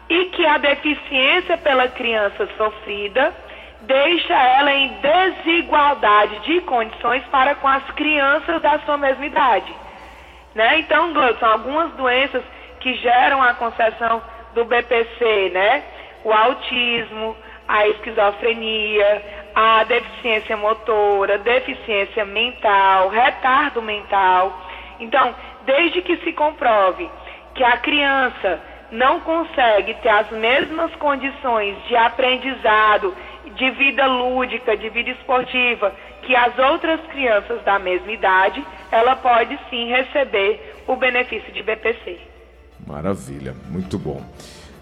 E 0.09 0.27
que 0.27 0.47
a 0.47 0.59
deficiência 0.59 1.59
pela 1.59 1.89
criança 1.89 2.49
sofrida 2.57 3.35
deixa 3.83 4.35
ela 4.35 4.73
em 4.73 4.89
desigualdade 5.01 6.41
de 6.41 6.61
condições 6.63 7.23
para 7.31 7.55
com 7.57 7.69
as 7.69 7.85
crianças 7.93 8.61
da 8.61 8.79
sua 8.81 8.97
mesma 8.97 9.27
idade. 9.27 9.73
Né? 10.55 10.81
Então, 10.81 11.13
são 11.39 11.51
algumas 11.51 11.93
doenças 11.93 12.43
que 12.81 12.95
geram 12.95 13.43
a 13.43 13.55
concessão 13.55 14.23
do 14.55 14.65
BPC, 14.65 15.51
né? 15.53 15.85
O 16.25 16.33
autismo, 16.33 17.37
a 17.67 17.87
esquizofrenia, 17.89 19.23
a 19.55 19.85
deficiência 19.85 20.57
motora, 20.57 21.39
deficiência 21.39 22.25
mental, 22.25 23.09
retardo 23.09 23.83
mental. 23.83 24.59
Então, 24.99 25.35
desde 25.69 26.01
que 26.01 26.17
se 26.25 26.33
comprove 26.33 27.11
que 27.55 27.63
a 27.63 27.77
criança 27.77 28.59
não 28.91 29.21
consegue 29.21 29.93
ter 29.97 30.09
as 30.09 30.31
mesmas 30.31 30.91
condições 30.95 31.77
de 31.87 31.95
aprendizado, 31.95 33.15
de 33.55 33.71
vida 33.73 34.07
lúdica, 34.07 34.75
de 34.75 34.89
vida 34.89 35.11
esportiva 35.11 35.93
que 36.23 36.35
as 36.35 36.59
outras 36.59 37.01
crianças 37.09 37.63
da 37.65 37.79
mesma 37.79 38.11
idade, 38.11 38.65
ela 38.91 39.15
pode 39.15 39.59
sim 39.69 39.89
receber 39.89 40.83
o 40.87 40.97
benefício 40.97 41.53
de 41.53 41.63
BPC. 41.63 42.19
Maravilha, 42.87 43.55
muito 43.69 43.99
bom. 43.99 44.23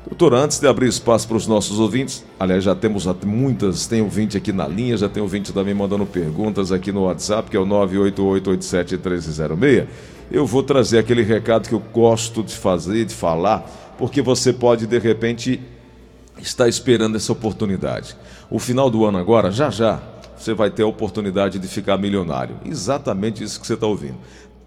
Doutor, 0.08 0.34
antes 0.34 0.60
de 0.60 0.68
abrir 0.68 0.88
espaço 0.88 1.26
para 1.26 1.36
os 1.36 1.48
nossos 1.48 1.80
ouvintes, 1.80 2.24
aliás, 2.38 2.62
já 2.62 2.76
temos 2.76 3.06
muitas, 3.24 3.88
tem 3.88 4.00
ouvinte 4.00 4.36
aqui 4.36 4.52
na 4.52 4.68
linha, 4.68 4.96
já 4.96 5.08
tem 5.08 5.20
ouvinte 5.20 5.52
também 5.52 5.74
mandando 5.74 6.06
perguntas 6.06 6.70
aqui 6.70 6.92
no 6.92 7.06
WhatsApp, 7.06 7.50
que 7.50 7.56
é 7.56 7.60
o 7.60 7.66
988871306. 7.66 9.88
Eu 10.30 10.46
vou 10.46 10.62
trazer 10.62 10.98
aquele 10.98 11.22
recado 11.22 11.68
que 11.68 11.74
eu 11.74 11.82
gosto 11.92 12.44
de 12.44 12.54
fazer, 12.54 13.04
de 13.04 13.12
falar, 13.12 13.68
porque 13.98 14.22
você 14.22 14.52
pode, 14.52 14.86
de 14.86 14.98
repente, 14.98 15.60
estar 16.38 16.68
esperando 16.68 17.16
essa 17.16 17.32
oportunidade. 17.32 18.16
O 18.48 18.60
final 18.60 18.88
do 18.88 19.04
ano 19.04 19.18
agora, 19.18 19.50
já 19.50 19.70
já, 19.70 20.00
você 20.36 20.54
vai 20.54 20.70
ter 20.70 20.84
a 20.84 20.86
oportunidade 20.86 21.58
de 21.58 21.66
ficar 21.66 21.98
milionário. 21.98 22.54
Exatamente 22.64 23.42
isso 23.42 23.60
que 23.60 23.66
você 23.66 23.74
está 23.74 23.88
ouvindo. 23.88 24.18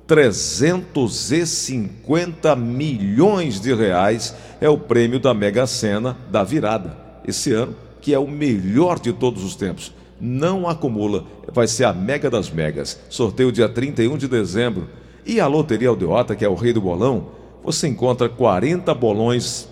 350 0.09 2.55
milhões 2.55 3.61
de 3.61 3.75
reais 3.75 4.33
é 4.59 4.67
o 4.67 4.75
prêmio 4.75 5.19
da 5.19 5.35
Mega 5.35 5.67
Sena 5.67 6.17
da 6.31 6.43
virada 6.43 6.97
esse 7.23 7.53
ano, 7.53 7.75
que 8.01 8.11
é 8.11 8.17
o 8.17 8.27
melhor 8.27 8.99
de 8.99 9.13
todos 9.13 9.43
os 9.43 9.55
tempos. 9.55 9.93
Não 10.19 10.67
acumula, 10.67 11.25
vai 11.53 11.67
ser 11.67 11.83
a 11.83 11.93
Mega 11.93 12.27
das 12.27 12.49
Megas. 12.49 12.99
Sorteio 13.07 13.51
dia 13.51 13.69
31 13.69 14.17
de 14.17 14.27
dezembro. 14.27 14.89
E 15.23 15.39
a 15.39 15.45
Loteria 15.45 15.89
Aldeota, 15.89 16.35
que 16.35 16.43
é 16.43 16.49
o 16.49 16.55
rei 16.55 16.73
do 16.73 16.81
bolão, 16.81 17.27
você 17.63 17.87
encontra 17.87 18.27
40 18.27 18.91
bolões 18.95 19.69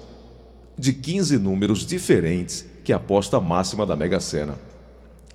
de 0.78 0.94
15 0.94 1.40
números 1.40 1.84
diferentes, 1.84 2.64
que 2.84 2.92
é 2.92 2.96
a 2.96 3.00
aposta 3.00 3.40
máxima 3.40 3.88
da 3.88 3.96
Mega 3.96 4.20
Sena. 4.20 4.54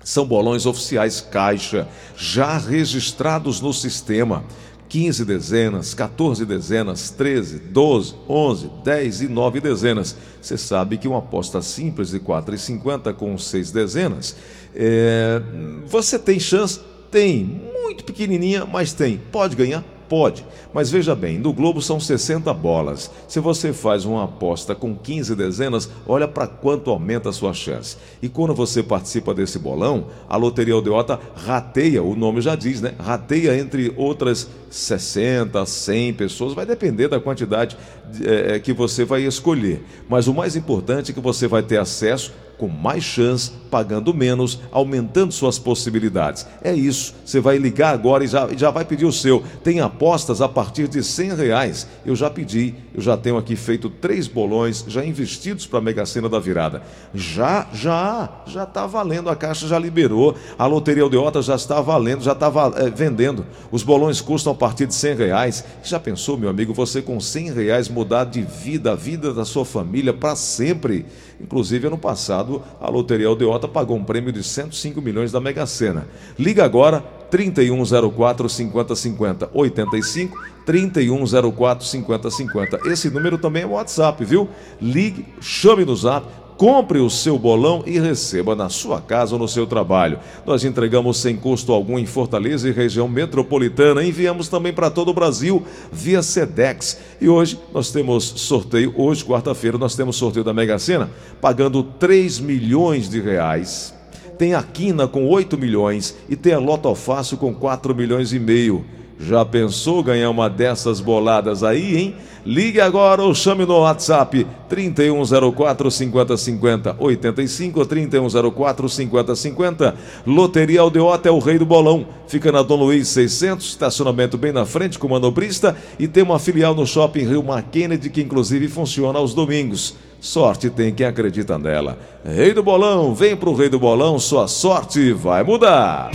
São 0.01 0.25
bolões 0.25 0.65
oficiais 0.65 1.19
caixa, 1.21 1.89
já 2.15 2.57
registrados 2.57 3.59
no 3.59 3.73
sistema 3.73 4.45
15 4.93 5.25
dezenas, 5.25 5.95
14 5.95 6.45
dezenas, 6.45 7.09
13, 7.09 7.57
12, 7.57 8.13
11, 8.29 8.71
10 8.83 9.21
e 9.21 9.27
9 9.27 9.59
dezenas. 9.59 10.15
Você 10.39 10.55
sabe 10.55 10.99
que 10.99 11.07
uma 11.07 11.17
aposta 11.17 11.63
simples 11.63 12.11
de 12.11 12.19
4,50 12.19 13.11
com 13.15 13.35
6 13.35 13.71
dezenas, 13.71 14.35
é... 14.75 15.41
você 15.87 16.19
tem 16.19 16.39
chance? 16.39 16.79
Tem, 17.09 17.43
muito 17.81 18.03
pequenininha, 18.03 18.67
mas 18.67 18.93
tem. 18.93 19.19
Pode 19.31 19.55
ganhar? 19.55 19.83
Pode, 20.13 20.45
mas 20.71 20.91
veja 20.91 21.15
bem, 21.15 21.39
no 21.39 21.51
Globo 21.51 21.81
são 21.81 21.99
60 21.99 22.53
bolas. 22.53 23.09
Se 23.27 23.39
você 23.39 23.73
faz 23.73 24.05
uma 24.05 24.25
aposta 24.25 24.75
com 24.75 24.93
15 24.93 25.35
dezenas, 25.35 25.89
olha 26.05 26.27
para 26.27 26.45
quanto 26.45 26.91
aumenta 26.91 27.29
a 27.29 27.33
sua 27.33 27.51
chance. 27.51 27.97
E 28.21 28.29
quando 28.29 28.53
você 28.53 28.83
participa 28.83 29.33
desse 29.33 29.57
bolão, 29.57 30.05
a 30.29 30.37
Loteria 30.37 30.75
Aldeota 30.75 31.19
rateia, 31.35 32.03
o 32.03 32.15
nome 32.15 32.41
já 32.41 32.53
diz, 32.55 32.79
né? 32.79 32.93
Rateia 32.99 33.57
entre 33.57 33.91
outras 33.97 34.47
60, 34.69 35.65
100 35.65 36.13
pessoas, 36.13 36.53
vai 36.53 36.67
depender 36.67 37.07
da 37.07 37.19
quantidade 37.19 37.75
é, 38.23 38.59
que 38.59 38.73
você 38.73 39.05
vai 39.05 39.23
escolher. 39.23 39.83
Mas 40.09 40.27
o 40.27 40.33
mais 40.33 40.55
importante 40.55 41.11
é 41.11 41.13
que 41.13 41.19
você 41.19 41.47
vai 41.47 41.63
ter 41.63 41.77
acesso 41.77 42.31
com 42.57 42.67
mais 42.67 43.03
chance, 43.03 43.51
pagando 43.69 44.13
menos, 44.13 44.59
aumentando 44.71 45.33
suas 45.33 45.57
possibilidades. 45.59 46.47
É 46.61 46.73
isso. 46.73 47.13
Você 47.25 47.39
vai 47.39 47.57
ligar 47.57 47.93
agora 47.93 48.23
e 48.23 48.27
já, 48.27 48.47
já 48.55 48.71
vai 48.71 48.85
pedir 48.85 49.05
o 49.05 49.11
seu. 49.11 49.43
Tem 49.63 49.79
apostas 49.79 50.41
a 50.41 50.47
partir 50.47 50.87
de 50.87 51.03
100 51.03 51.35
reais. 51.35 51.87
Eu 52.05 52.15
já 52.15 52.29
pedi, 52.29 52.75
eu 52.93 53.01
já 53.01 53.17
tenho 53.17 53.37
aqui 53.37 53.55
feito 53.55 53.89
três 53.89 54.27
bolões 54.27 54.85
já 54.87 55.03
investidos 55.03 55.65
para 55.65 55.79
a 55.79 55.81
Mega 55.81 56.05
Sena 56.05 56.29
da 56.29 56.39
virada. 56.39 56.83
Já, 57.13 57.67
já, 57.73 58.29
já 58.45 58.63
está 58.63 58.85
valendo. 58.85 59.29
A 59.29 59.35
Caixa 59.35 59.67
já 59.67 59.79
liberou. 59.79 60.35
A 60.57 60.65
Loteria 60.65 61.03
Aldeota 61.03 61.41
já 61.41 61.55
está 61.55 61.81
valendo, 61.81 62.23
já 62.23 62.33
está 62.33 62.51
é, 62.77 62.89
vendendo. 62.89 63.45
Os 63.71 63.83
bolões 63.83 64.21
custam 64.21 64.53
a 64.53 64.55
partir 64.55 64.85
de 64.85 64.93
100 64.93 65.15
reais. 65.15 65.65
Já 65.83 65.99
pensou, 65.99 66.37
meu 66.37 66.49
amigo, 66.49 66.73
você 66.73 67.01
com 67.01 67.19
100 67.19 67.51
reais 67.51 67.89
mudar 68.03 68.25
de 68.25 68.41
vida, 68.41 68.91
a 68.91 68.95
vida 68.95 69.33
da 69.33 69.45
sua 69.45 69.63
família 69.63 70.13
para 70.13 70.35
sempre? 70.35 71.05
Inclusive, 71.39 71.87
ano 71.87 71.97
passado, 71.97 72.61
a 72.79 72.89
Loteria 72.89 73.27
Aldeota 73.27 73.67
pagou 73.67 73.95
um 73.95 74.03
prêmio 74.03 74.31
de 74.31 74.43
105 74.43 75.01
milhões 75.01 75.31
da 75.31 75.39
Mega 75.39 75.65
Sena. 75.65 76.05
Liga 76.37 76.65
agora, 76.65 76.99
3104 77.31 78.49
5050 78.49 79.49
85 79.53 80.37
3104 80.65 81.85
5050. 81.85 82.79
Esse 82.89 83.09
número 83.09 83.37
também 83.37 83.63
é 83.63 83.65
WhatsApp, 83.65 84.23
viu? 84.25 84.49
Ligue, 84.81 85.25
chame 85.39 85.85
no 85.85 85.95
zap 85.95 86.27
Compre 86.63 86.99
o 86.99 87.09
seu 87.09 87.37
bolão 87.37 87.83
e 87.85 87.99
receba 87.99 88.55
na 88.55 88.69
sua 88.69 89.01
casa 89.01 89.35
ou 89.35 89.39
no 89.39 89.49
seu 89.49 89.67
trabalho. 89.67 90.17
Nós 90.45 90.63
entregamos 90.63 91.17
sem 91.17 91.35
custo 91.35 91.73
algum 91.73 91.99
em 91.99 92.05
Fortaleza 92.05 92.69
e 92.69 92.71
região 92.71 93.05
metropolitana. 93.05 94.01
Enviamos 94.01 94.47
também 94.47 94.71
para 94.71 94.89
todo 94.89 95.09
o 95.09 95.13
Brasil 95.13 95.61
via 95.91 96.23
Sedex. 96.23 97.01
E 97.19 97.27
hoje 97.27 97.59
nós 97.73 97.91
temos 97.91 98.23
sorteio, 98.23 98.93
hoje, 98.95 99.25
quarta-feira, 99.25 99.77
nós 99.77 99.93
temos 99.93 100.15
sorteio 100.15 100.45
da 100.45 100.53
Mega 100.53 100.79
Sena, 100.79 101.11
pagando 101.41 101.83
3 101.83 102.39
milhões 102.39 103.09
de 103.09 103.19
reais. 103.19 103.93
Tem 104.37 104.53
a 104.53 104.63
Quina 104.63 105.05
com 105.05 105.27
8 105.27 105.57
milhões 105.57 106.15
e 106.29 106.37
tem 106.37 106.53
a 106.53 106.59
Loto 106.59 106.95
Fácil 106.95 107.35
com 107.35 107.53
4 107.53 107.93
milhões 107.93 108.31
e 108.31 108.39
meio. 108.39 108.85
Já 109.19 109.43
pensou 109.43 110.01
ganhar 110.01 110.29
uma 110.29 110.49
dessas 110.49 111.01
boladas 111.01 111.61
aí, 111.61 111.97
hein? 111.97 112.15
Ligue 112.45 112.81
agora 112.81 113.23
ou 113.23 113.33
chame 113.33 113.65
no 113.65 113.79
WhatsApp 113.79 114.45
3104 114.67 115.89
5050 115.89 116.95
85 116.99 117.85
3104 117.85 118.89
5050. 118.89 119.95
Loteria 120.27 120.81
Aldeota 120.81 121.29
é 121.29 121.31
o 121.31 121.39
rei 121.39 121.57
do 121.57 121.65
bolão. 121.65 122.05
Fica 122.27 122.51
na 122.51 122.61
Dom 122.61 122.75
Luiz 122.75 123.07
600, 123.09 123.65
estacionamento 123.67 124.37
bem 124.37 124.51
na 124.51 124.65
frente 124.65 124.99
com 124.99 125.07
manobrista 125.07 125.75
e 125.97 126.07
tem 126.07 126.23
uma 126.23 126.39
filial 126.39 126.75
no 126.75 126.85
Shopping 126.85 127.25
Rio 127.25 127.45
Kennedy 127.71 128.09
que 128.09 128.21
inclusive 128.21 128.67
funciona 128.67 129.19
aos 129.19 129.33
domingos. 129.33 129.95
Sorte 130.19 130.69
tem 130.69 130.93
quem 130.93 131.05
acredita 131.05 131.57
nela. 131.57 131.97
Rei 132.25 132.53
do 132.53 132.63
bolão, 132.63 133.13
vem 133.13 133.35
pro 133.35 133.53
rei 133.53 133.69
do 133.69 133.79
bolão, 133.79 134.19
sua 134.19 134.47
sorte 134.47 135.13
vai 135.13 135.43
mudar. 135.43 136.11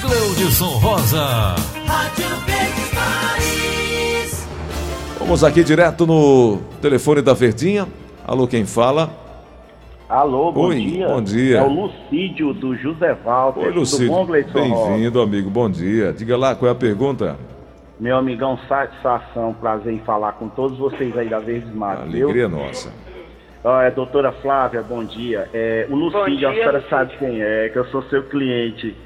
Cleudson 0.00 0.78
Rosa. 0.78 1.54
Vamos 5.28 5.44
aqui 5.44 5.62
direto 5.62 6.06
no 6.06 6.56
telefone 6.80 7.20
da 7.20 7.34
Verdinha. 7.34 7.86
Alô, 8.26 8.48
quem 8.48 8.64
fala? 8.64 9.10
Alô, 10.08 10.50
bom 10.50 10.68
Oi, 10.68 10.76
dia. 10.80 11.06
bom 11.06 11.20
dia. 11.20 11.58
É 11.58 11.62
o 11.62 11.68
Lucídio 11.68 12.54
do 12.54 12.74
José 12.74 13.12
Walter. 13.12 13.60
Oi, 13.60 13.66
Tudo 13.66 13.80
Lucídio. 13.80 14.24
Bem-vindo, 14.24 15.20
amigo. 15.20 15.50
Bom 15.50 15.68
dia. 15.68 16.14
Diga 16.14 16.34
lá 16.34 16.54
qual 16.54 16.70
é 16.70 16.72
a 16.72 16.74
pergunta. 16.74 17.36
Meu 18.00 18.16
amigão, 18.16 18.58
satisfação, 18.66 19.52
prazer 19.52 19.92
em 19.92 19.98
falar 19.98 20.32
com 20.32 20.48
todos 20.48 20.78
vocês 20.78 21.14
aí 21.14 21.28
da 21.28 21.40
Verdes 21.40 21.74
Matos, 21.74 22.10
viu? 22.10 22.24
Alegria 22.30 22.48
nossa. 22.48 22.90
Ó, 23.62 23.82
é, 23.82 23.90
doutora 23.90 24.32
Flávia, 24.32 24.80
bom 24.82 25.04
dia. 25.04 25.46
É, 25.52 25.86
o 25.90 25.94
Lucídio, 25.94 26.38
dia, 26.38 26.48
a 26.48 26.54
senhora 26.54 26.78
Lucídio. 26.78 26.88
sabe 26.88 27.12
quem 27.18 27.42
é, 27.42 27.68
que 27.68 27.78
eu 27.78 27.84
sou 27.88 28.02
seu 28.04 28.22
cliente. 28.22 28.96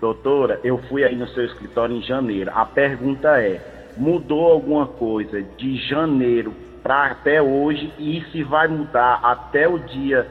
Doutora, 0.00 0.60
eu 0.62 0.78
fui 0.88 1.02
aí 1.02 1.16
no 1.16 1.26
seu 1.26 1.44
escritório 1.44 1.96
em 1.96 2.02
janeiro. 2.02 2.52
A 2.54 2.64
pergunta 2.64 3.40
é, 3.40 3.60
mudou 3.96 4.50
alguma 4.50 4.86
coisa 4.86 5.42
de 5.42 5.76
janeiro 5.88 6.54
para 6.82 7.06
até 7.06 7.40
hoje 7.40 7.92
e 7.98 8.22
se 8.32 8.42
vai 8.42 8.68
mudar 8.68 9.20
até 9.22 9.68
o 9.68 9.78
dia 9.78 10.26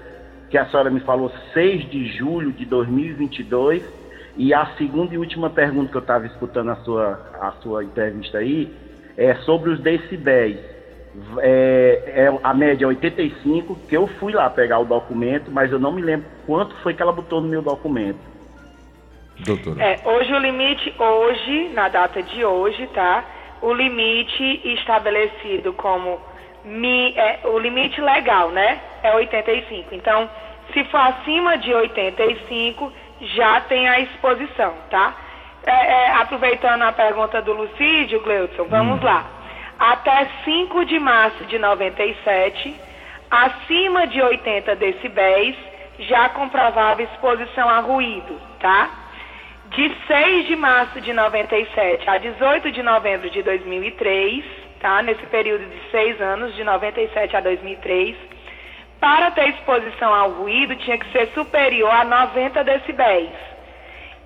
que 0.49 0.57
a 0.57 0.65
senhora 0.65 0.89
me 0.89 0.99
falou, 1.01 1.31
6 1.53 1.89
de 1.89 2.05
julho 2.17 2.51
de 2.51 2.65
2022? 2.65 3.83
E 4.35 4.53
a 4.53 4.65
segunda 4.77 5.13
e 5.13 5.17
última 5.17 5.49
pergunta 5.49 5.91
que 5.91 5.97
eu 5.97 6.01
estava 6.01 6.25
escutando 6.25 6.71
a 6.71 6.75
sua, 6.77 7.19
a 7.39 7.51
sua 7.61 7.83
entrevista 7.83 8.37
aí 8.39 8.69
é 9.17 9.35
sobre 9.35 9.69
os 9.69 9.79
decibéis 9.79 10.59
é, 11.39 12.03
é- 12.05 12.39
a 12.41 12.53
média 12.53 12.85
é 12.85 12.87
85, 12.87 13.77
que 13.87 13.95
eu 13.95 14.07
fui 14.19 14.33
lá 14.33 14.49
pegar 14.49 14.79
o 14.79 14.85
documento, 14.85 15.51
mas 15.51 15.71
eu 15.71 15.79
não 15.79 15.91
me 15.91 16.01
lembro 16.01 16.25
quanto 16.45 16.75
foi 16.77 16.93
que 16.93 17.01
ela 17.01 17.11
botou 17.11 17.41
no 17.41 17.47
meu 17.47 17.61
documento. 17.61 18.19
Doutora. 19.45 19.83
É, 19.83 19.99
hoje 20.05 20.33
o 20.33 20.39
limite, 20.39 20.93
hoje, 20.97 21.69
na 21.73 21.89
data 21.89 22.21
de 22.21 22.45
hoje, 22.45 22.87
tá? 22.87 23.25
O 23.61 23.73
limite 23.73 24.61
estabelecido 24.63 25.73
como 25.73 26.19
mi, 26.63 27.13
é, 27.15 27.39
o 27.43 27.57
limite 27.59 28.01
legal, 28.01 28.49
né? 28.49 28.79
É 29.03 29.13
85. 29.13 29.93
Então, 29.93 30.29
se 30.73 30.83
for 30.85 30.99
acima 30.99 31.57
de 31.57 31.73
85, 31.73 32.91
já 33.21 33.61
tem 33.61 33.87
a 33.87 33.99
exposição, 33.99 34.73
tá? 34.89 35.13
É, 35.65 35.71
é, 35.71 36.11
aproveitando 36.13 36.81
a 36.81 36.91
pergunta 36.91 37.41
do 37.41 37.53
Lucídio, 37.53 38.21
Gleudson, 38.21 38.63
vamos 38.65 39.01
lá. 39.01 39.25
Até 39.77 40.27
5 40.43 40.85
de 40.85 40.99
março 40.99 41.45
de 41.45 41.59
97, 41.59 42.75
acima 43.29 44.07
de 44.07 44.21
80 44.21 44.75
decibéis, 44.75 45.55
já 45.99 46.29
comprovava 46.29 47.03
exposição 47.03 47.69
a 47.69 47.79
ruído, 47.79 48.39
tá? 48.59 48.89
De 49.75 49.89
6 50.07 50.47
de 50.47 50.55
março 50.55 50.99
de 50.99 51.13
97 51.13 52.09
a 52.09 52.17
18 52.17 52.71
de 52.71 52.83
novembro 52.83 53.29
de 53.29 53.41
2003, 53.41 54.43
tá? 54.81 55.01
Nesse 55.01 55.25
período 55.27 55.65
de 55.65 55.91
seis 55.91 56.19
anos, 56.19 56.53
de 56.55 56.63
97 56.63 57.37
a 57.37 57.39
2003, 57.41 58.17
para 58.99 59.31
ter 59.31 59.47
exposição 59.49 60.13
ao 60.13 60.31
ruído 60.31 60.75
tinha 60.75 60.97
que 60.97 61.09
ser 61.11 61.27
superior 61.33 61.89
a 61.89 62.03
90 62.03 62.63
decibéis. 62.65 63.29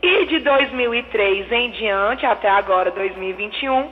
E 0.02 0.26
de 0.26 0.40
2003 0.40 1.52
em 1.52 1.70
diante, 1.72 2.26
até 2.26 2.50
agora 2.50 2.90
2021, 2.92 3.88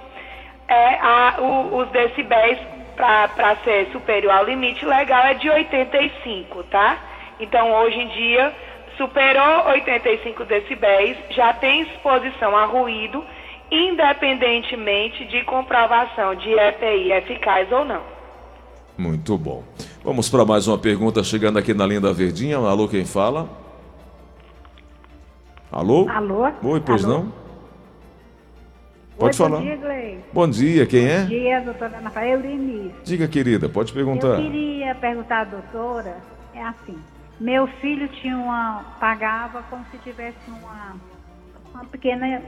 é 0.68 0.96
a, 1.02 1.36
o- 1.40 1.78
os 1.78 1.90
decibéis 1.90 2.58
para 2.96 3.56
ser 3.64 3.88
superior 3.92 4.34
ao 4.34 4.46
limite 4.46 4.84
legal 4.86 5.26
é 5.28 5.36
de 5.36 5.50
85, 5.50 6.64
tá? 6.64 6.98
Então 7.40 7.72
hoje 7.74 8.00
em 8.00 8.08
dia 8.08 8.54
superou 8.98 9.68
85 9.70 10.46
decibéis, 10.46 11.18
já 11.32 11.54
tem 11.54 11.82
exposição 11.82 12.56
a 12.56 12.66
ruído, 12.66 13.24
independentemente 13.72 15.26
de 15.26 15.44
comprovação 15.44 16.36
de 16.36 16.52
EPI 16.52 17.12
eficaz 17.12 17.72
ou 17.72 17.86
não. 17.86 18.02
Muito 18.98 19.38
bom. 19.38 19.64
Vamos 20.04 20.30
para 20.30 20.46
mais 20.46 20.68
uma 20.68 20.78
pergunta 20.78 21.24
chegando 21.24 21.58
aqui 21.58 21.74
na 21.74 21.86
linha 21.88 22.02
da 22.02 22.14
Verdinha. 22.14 22.58
Alô, 22.58 22.88
quem 22.88 23.06
fala? 23.06 23.50
Alô? 25.72 26.08
Alô? 26.10 26.44
Oi, 26.64 26.80
pois 26.80 27.04
Alô? 27.04 27.14
não? 27.18 27.44
Pode 29.18 29.42
Oi, 29.42 29.48
falar. 29.48 29.58
Bom 29.58 29.64
dia, 29.64 29.78
Gleice. 29.78 30.24
Bom 30.34 30.50
dia, 30.50 30.86
quem 30.86 31.08
é? 31.08 31.22
Bom 31.22 31.28
dia, 31.28 31.62
doutora 31.62 31.98
Ana. 31.98 32.12
Diga, 33.04 33.28
querida, 33.28 33.70
pode 33.70 33.92
Eu 33.92 33.96
perguntar. 33.96 34.38
queria 34.38 34.96
perguntar 34.96 35.42
à 35.42 35.44
doutora, 35.46 36.18
é 36.54 36.62
assim, 36.64 36.98
meu 37.44 37.68
filho 37.68 38.08
tinha 38.08 38.38
uma, 38.38 38.86
pagava 39.02 39.64
como 39.64 39.86
se 39.92 39.98
tivesse 39.98 40.38
uma, 40.48 40.96
uma 41.74 41.84
pequena, 41.86 42.42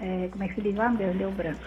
é, 0.00 0.28
como 0.32 0.42
é 0.42 0.48
que 0.48 0.54
se 0.54 0.62
diz 0.62 0.74
lá, 0.74 0.88
meu 0.88 0.98
Deus, 0.98 1.16
deu 1.16 1.30
branco. 1.32 1.60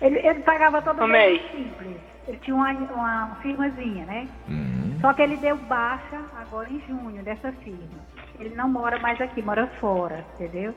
Ele, 0.00 0.18
ele 0.18 0.40
pagava 0.40 0.80
todo 0.80 1.06
mês 1.06 1.42
simples. 1.50 1.98
Ele 2.26 2.38
tinha 2.38 2.56
uma, 2.56 2.70
uma 2.70 3.34
firmazinha, 3.42 4.06
né? 4.06 4.26
Uhum. 4.48 4.96
Só 4.98 5.12
que 5.12 5.20
ele 5.20 5.36
deu 5.36 5.56
baixa 5.56 6.22
agora 6.40 6.70
em 6.70 6.80
junho 6.88 7.22
dessa 7.22 7.52
firma. 7.52 8.00
Ele 8.38 8.54
não 8.54 8.68
mora 8.68 8.98
mais 8.98 9.20
aqui, 9.20 9.42
mora 9.42 9.66
fora, 9.78 10.24
entendeu? 10.34 10.74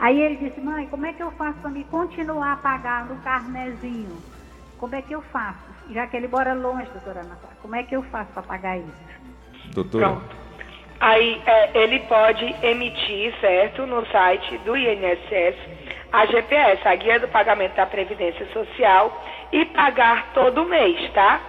Aí 0.00 0.20
ele 0.20 0.36
disse, 0.36 0.60
mãe, 0.60 0.88
como 0.88 1.06
é 1.06 1.12
que 1.12 1.22
eu 1.22 1.30
faço 1.32 1.56
para 1.60 1.70
me 1.70 1.84
continuar 1.84 2.54
a 2.54 2.56
pagar 2.56 3.06
no 3.06 3.14
carnezinho? 3.22 4.18
Como 4.76 4.92
é 4.92 5.02
que 5.02 5.14
eu 5.14 5.22
faço? 5.22 5.62
Já 5.90 6.04
que 6.08 6.16
ele 6.16 6.26
mora 6.26 6.52
longe, 6.52 6.90
doutora 6.90 7.20
Ana 7.20 7.36
como 7.62 7.76
é 7.76 7.84
que 7.84 7.94
eu 7.94 8.02
faço 8.04 8.32
para 8.32 8.42
pagar 8.42 8.76
isso? 8.76 9.72
Doutora. 9.72 10.08
Pronto. 10.08 10.43
Aí 11.06 11.38
é, 11.44 11.70
ele 11.74 12.00
pode 12.00 12.56
emitir, 12.62 13.34
certo, 13.38 13.84
no 13.84 14.06
site 14.06 14.56
do 14.64 14.74
INSS, 14.74 15.54
a 16.10 16.24
GPS, 16.24 16.88
a 16.88 16.94
Guia 16.94 17.20
do 17.20 17.28
Pagamento 17.28 17.74
da 17.74 17.84
Previdência 17.84 18.46
Social, 18.54 19.22
e 19.52 19.66
pagar 19.66 20.32
todo 20.32 20.64
mês, 20.64 21.12
tá? 21.12 21.42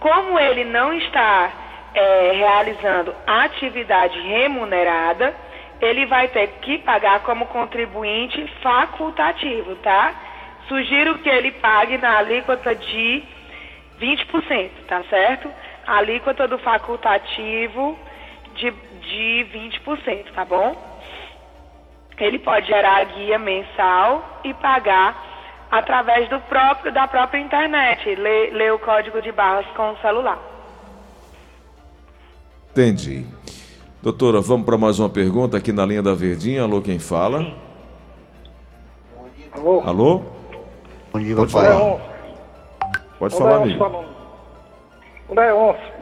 Como 0.00 0.38
ele 0.38 0.64
não 0.64 0.94
está 0.94 1.52
é, 1.94 2.32
realizando 2.36 3.14
atividade 3.26 4.18
remunerada, 4.18 5.34
ele 5.78 6.06
vai 6.06 6.28
ter 6.28 6.46
que 6.62 6.78
pagar 6.78 7.20
como 7.20 7.44
contribuinte 7.48 8.50
facultativo, 8.62 9.76
tá? 9.76 10.14
Sugiro 10.68 11.18
que 11.18 11.28
ele 11.28 11.50
pague 11.50 11.98
na 11.98 12.16
alíquota 12.16 12.74
de 12.74 13.22
20%, 14.00 14.70
tá 14.88 15.02
certo? 15.10 15.52
A 15.86 15.98
alíquota 15.98 16.48
do 16.48 16.58
facultativo 16.60 18.05
de, 18.56 18.70
de 18.70 19.46
20%, 19.84 20.32
tá 20.34 20.44
bom? 20.44 20.74
Ele 22.18 22.38
pode 22.38 22.66
gerar 22.66 22.98
a 22.98 23.04
guia 23.04 23.38
mensal 23.38 24.40
e 24.42 24.54
pagar 24.54 25.66
através 25.70 26.28
do 26.28 26.40
próprio, 26.40 26.92
da 26.92 27.06
própria 27.06 27.38
internet, 27.38 28.14
ler, 28.14 28.52
ler 28.52 28.72
o 28.72 28.78
código 28.78 29.20
de 29.20 29.30
barras 29.32 29.66
com 29.76 29.90
o 29.92 29.96
celular. 29.98 30.38
Entendi. 32.70 33.26
Doutora, 34.02 34.40
vamos 34.40 34.64
para 34.64 34.78
mais 34.78 34.98
uma 34.98 35.08
pergunta 35.08 35.56
aqui 35.56 35.72
na 35.72 35.84
linha 35.84 36.02
da 36.02 36.14
Verdinha. 36.14 36.62
Alô, 36.62 36.80
quem 36.80 36.98
fala? 36.98 37.52
Alô? 39.52 39.80
Alô? 39.84 40.22
Bom 41.12 41.18
dia, 41.18 41.34
Pode 41.36 41.52
falar. 41.52 41.98
Pode 43.18 43.36
falar, 43.36 43.56
amigo. 43.56 43.78
falando. 43.78 44.06
Leonce. 45.30 45.92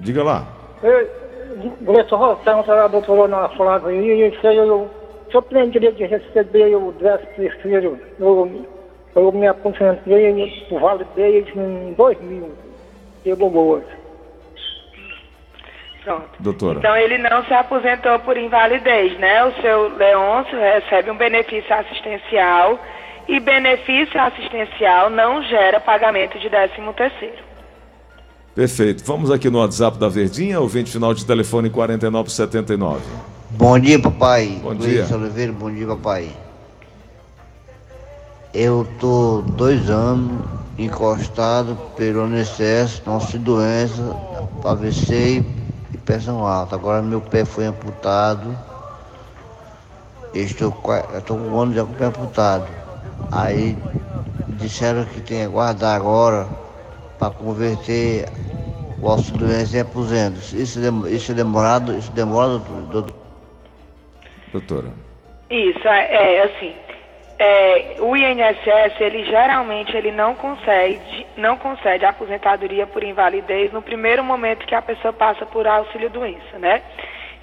Diga 0.00 0.22
lá. 0.22 0.46
Gleison 1.82 2.16
Rosa, 2.16 2.40
pergunta 2.44 2.84
a 2.84 2.88
doutora 2.88 3.24
Ana 3.24 3.48
Flávia 3.50 3.88
aí, 3.88 4.28
isso 4.28 4.46
aí 4.46 4.56
eu, 4.56 4.90
se 5.30 5.36
eu 5.36 5.42
tenho 5.42 5.70
direito 5.70 5.96
de 5.96 6.04
receber 6.04 6.74
o 6.74 6.92
13 6.92 7.26
terceiro, 7.36 7.98
eu, 8.18 8.66
eu 9.14 9.32
me 9.32 9.46
aposentei, 9.46 10.64
eu 10.70 10.78
validei 10.78 11.46
em 11.54 11.94
2000, 11.94 12.50
pelo 13.24 13.50
Boas. 13.50 13.84
Pronto. 16.04 16.28
Doutora. 16.38 16.78
Então 16.78 16.96
ele 16.96 17.18
não 17.18 17.44
se 17.44 17.52
aposentou 17.52 18.18
por 18.20 18.36
invalidez, 18.36 19.18
né? 19.18 19.44
O 19.44 19.52
seu 19.60 19.96
Leôncio 19.96 20.56
recebe 20.56 21.10
um 21.10 21.16
benefício 21.16 21.74
assistencial 21.74 22.78
e 23.26 23.40
benefício 23.40 24.20
assistencial 24.20 25.10
não 25.10 25.42
gera 25.42 25.80
pagamento 25.80 26.38
de 26.38 26.48
13 26.48 26.74
terceiro. 26.96 27.45
Perfeito. 28.56 29.04
Vamos 29.04 29.30
aqui 29.30 29.50
no 29.50 29.58
WhatsApp 29.58 29.98
da 29.98 30.08
Verdinha, 30.08 30.58
ouvinte 30.58 30.90
final 30.90 31.12
de 31.12 31.26
telefone 31.26 31.68
4979. 31.68 33.02
Bom 33.50 33.78
dia, 33.78 33.98
papai. 33.98 34.58
Bom 34.62 34.72
Luiz 34.72 35.06
dia. 35.06 35.14
Oliveira, 35.14 35.52
bom 35.52 35.70
dia, 35.70 35.86
papai. 35.86 36.30
Eu 38.54 38.88
tô 38.98 39.42
dois 39.42 39.90
anos 39.90 40.42
encostado 40.78 41.76
pelo 41.98 42.26
INSS, 42.26 43.02
nossa 43.04 43.38
doença, 43.38 44.16
AVC 44.64 45.44
e 45.92 45.98
pressão 45.98 46.46
alta. 46.46 46.76
Agora 46.76 47.02
meu 47.02 47.20
pé 47.20 47.44
foi 47.44 47.66
amputado. 47.66 48.56
Estou, 50.32 50.74
eu 51.12 51.18
estou 51.18 51.36
com 51.36 51.44
um 51.44 51.60
ano 51.60 51.74
já 51.74 51.84
com 51.84 51.92
o 51.92 51.94
pé 51.94 52.06
amputado. 52.06 52.66
Aí 53.30 53.76
disseram 54.58 55.04
que 55.04 55.20
tem 55.20 55.40
que 55.40 55.44
aguardar 55.44 55.94
agora 55.94 56.48
para 57.18 57.30
converter 57.34 58.26
o 59.00 59.08
auxílio 59.08 59.46
doença 59.46 59.76
em 59.76 59.80
aposento. 59.80 60.38
Isso, 60.54 60.80
dem- 60.80 61.06
isso 61.14 61.32
é 61.32 61.34
demorado? 61.34 61.96
Isso 61.96 62.12
demora, 62.12 62.58
doutor? 62.58 63.14
Doutora. 64.52 64.92
Isso, 65.50 65.86
é, 65.86 66.36
é 66.36 66.42
assim. 66.44 66.74
é, 67.38 67.96
o 68.00 68.16
INSS, 68.16 69.00
ele 69.00 69.24
geralmente 69.24 69.96
ele 69.96 70.10
não 70.10 70.34
concede, 70.34 71.26
não 71.36 71.56
concede 71.58 72.04
aposentadoria 72.04 72.86
por 72.86 73.02
invalidez 73.04 73.72
no 73.72 73.82
primeiro 73.82 74.24
momento 74.24 74.66
que 74.66 74.74
a 74.74 74.82
pessoa 74.82 75.12
passa 75.12 75.44
por 75.46 75.66
auxílio 75.66 76.10
doença, 76.10 76.58
né? 76.58 76.82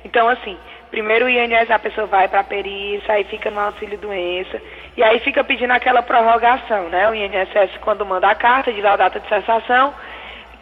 Então, 0.04 0.28
assim, 0.28 0.58
primeiro 0.94 1.26
o 1.26 1.30
INSS 1.30 1.72
a 1.72 1.80
pessoa 1.80 2.06
vai 2.06 2.28
para 2.28 2.42
a 2.42 2.44
perícia, 2.44 3.16
aí 3.16 3.24
fica 3.24 3.50
no 3.50 3.60
auxílio 3.60 3.98
doença, 3.98 4.62
e 4.96 5.02
aí 5.02 5.20
fica 5.22 5.44
pedindo 5.44 5.74
aquela 5.74 6.04
prorrogação, 6.04 6.88
né? 6.90 7.10
O 7.10 7.16
INSS, 7.16 7.80
quando 7.82 8.06
manda 8.06 8.30
a 8.30 8.36
carta, 8.36 8.72
diz 8.72 8.86
a 8.86 8.96
data 8.96 9.20
de 9.20 9.28
cessação, 9.28 9.92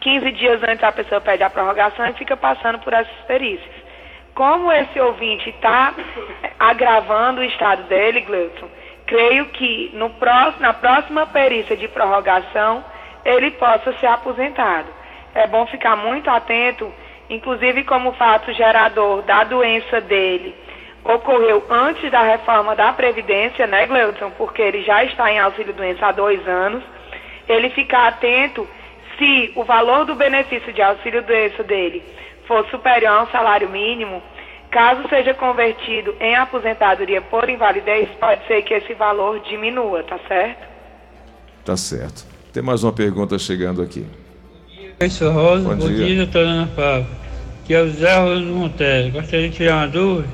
15 0.00 0.32
dias 0.32 0.62
antes 0.62 0.82
a 0.82 0.90
pessoa 0.90 1.20
pede 1.20 1.42
a 1.42 1.50
prorrogação 1.50 2.06
e 2.06 2.14
fica 2.14 2.34
passando 2.34 2.78
por 2.78 2.94
essas 2.94 3.14
perícias. 3.26 3.74
Como 4.34 4.72
esse 4.72 4.98
ouvinte 4.98 5.50
está 5.50 5.92
agravando 6.58 7.42
o 7.42 7.44
estado 7.44 7.82
dele, 7.82 8.22
Gleuton, 8.22 8.70
creio 9.04 9.44
que 9.50 9.90
no 9.92 10.08
próximo, 10.08 10.62
na 10.62 10.72
próxima 10.72 11.26
perícia 11.26 11.76
de 11.76 11.88
prorrogação 11.88 12.82
ele 13.22 13.50
possa 13.50 13.92
ser 13.98 14.06
aposentado. 14.06 14.88
É 15.34 15.46
bom 15.46 15.66
ficar 15.66 15.94
muito 15.94 16.30
atento, 16.30 16.90
inclusive 17.34 17.84
como 17.84 18.10
o 18.10 18.14
fato 18.14 18.52
gerador 18.52 19.22
da 19.22 19.44
doença 19.44 20.00
dele 20.00 20.54
ocorreu 21.04 21.64
antes 21.68 22.10
da 22.10 22.22
reforma 22.22 22.76
da 22.76 22.92
Previdência, 22.92 23.66
né, 23.66 23.86
Gleudson? 23.86 24.30
Porque 24.30 24.62
ele 24.62 24.82
já 24.82 25.02
está 25.04 25.32
em 25.32 25.38
auxílio-doença 25.38 26.06
há 26.06 26.12
dois 26.12 26.46
anos. 26.46 26.82
Ele 27.48 27.70
ficar 27.70 28.08
atento 28.08 28.68
se 29.18 29.52
o 29.56 29.64
valor 29.64 30.04
do 30.04 30.14
benefício 30.14 30.72
de 30.72 30.80
auxílio-doença 30.80 31.62
dele 31.64 32.02
for 32.46 32.64
superior 32.70 33.12
a 33.12 33.22
um 33.22 33.26
salário 33.28 33.68
mínimo, 33.68 34.22
Caso 34.72 35.06
seja 35.10 35.34
convertido 35.34 36.16
em 36.18 36.34
aposentadoria 36.34 37.20
por 37.20 37.46
invalidez, 37.46 38.08
pode 38.18 38.46
ser 38.46 38.62
que 38.62 38.72
esse 38.72 38.94
valor 38.94 39.38
diminua, 39.40 40.02
tá 40.02 40.18
certo? 40.26 40.66
Tá 41.62 41.76
certo. 41.76 42.24
Tem 42.54 42.62
mais 42.62 42.82
uma 42.82 42.92
pergunta 42.92 43.38
chegando 43.38 43.82
aqui. 43.82 44.06
Oi, 44.98 45.10
sou 45.10 45.30
Rosa. 45.30 45.68
Bom, 45.68 45.76
Bom 45.76 45.88
dia. 45.88 46.06
dia, 46.06 46.16
doutora 46.24 46.46
Ana 46.46 46.66
Flávia. 46.68 47.21
Que 47.64 47.74
é 47.74 47.80
o 47.80 47.88
Zé 47.90 48.16
Rosa 48.16 48.40
Monteiro. 48.40 49.12
Gostaria 49.12 49.48
de 49.48 49.56
tirar 49.56 49.76
uma 49.76 49.88
dúvida. 49.88 50.28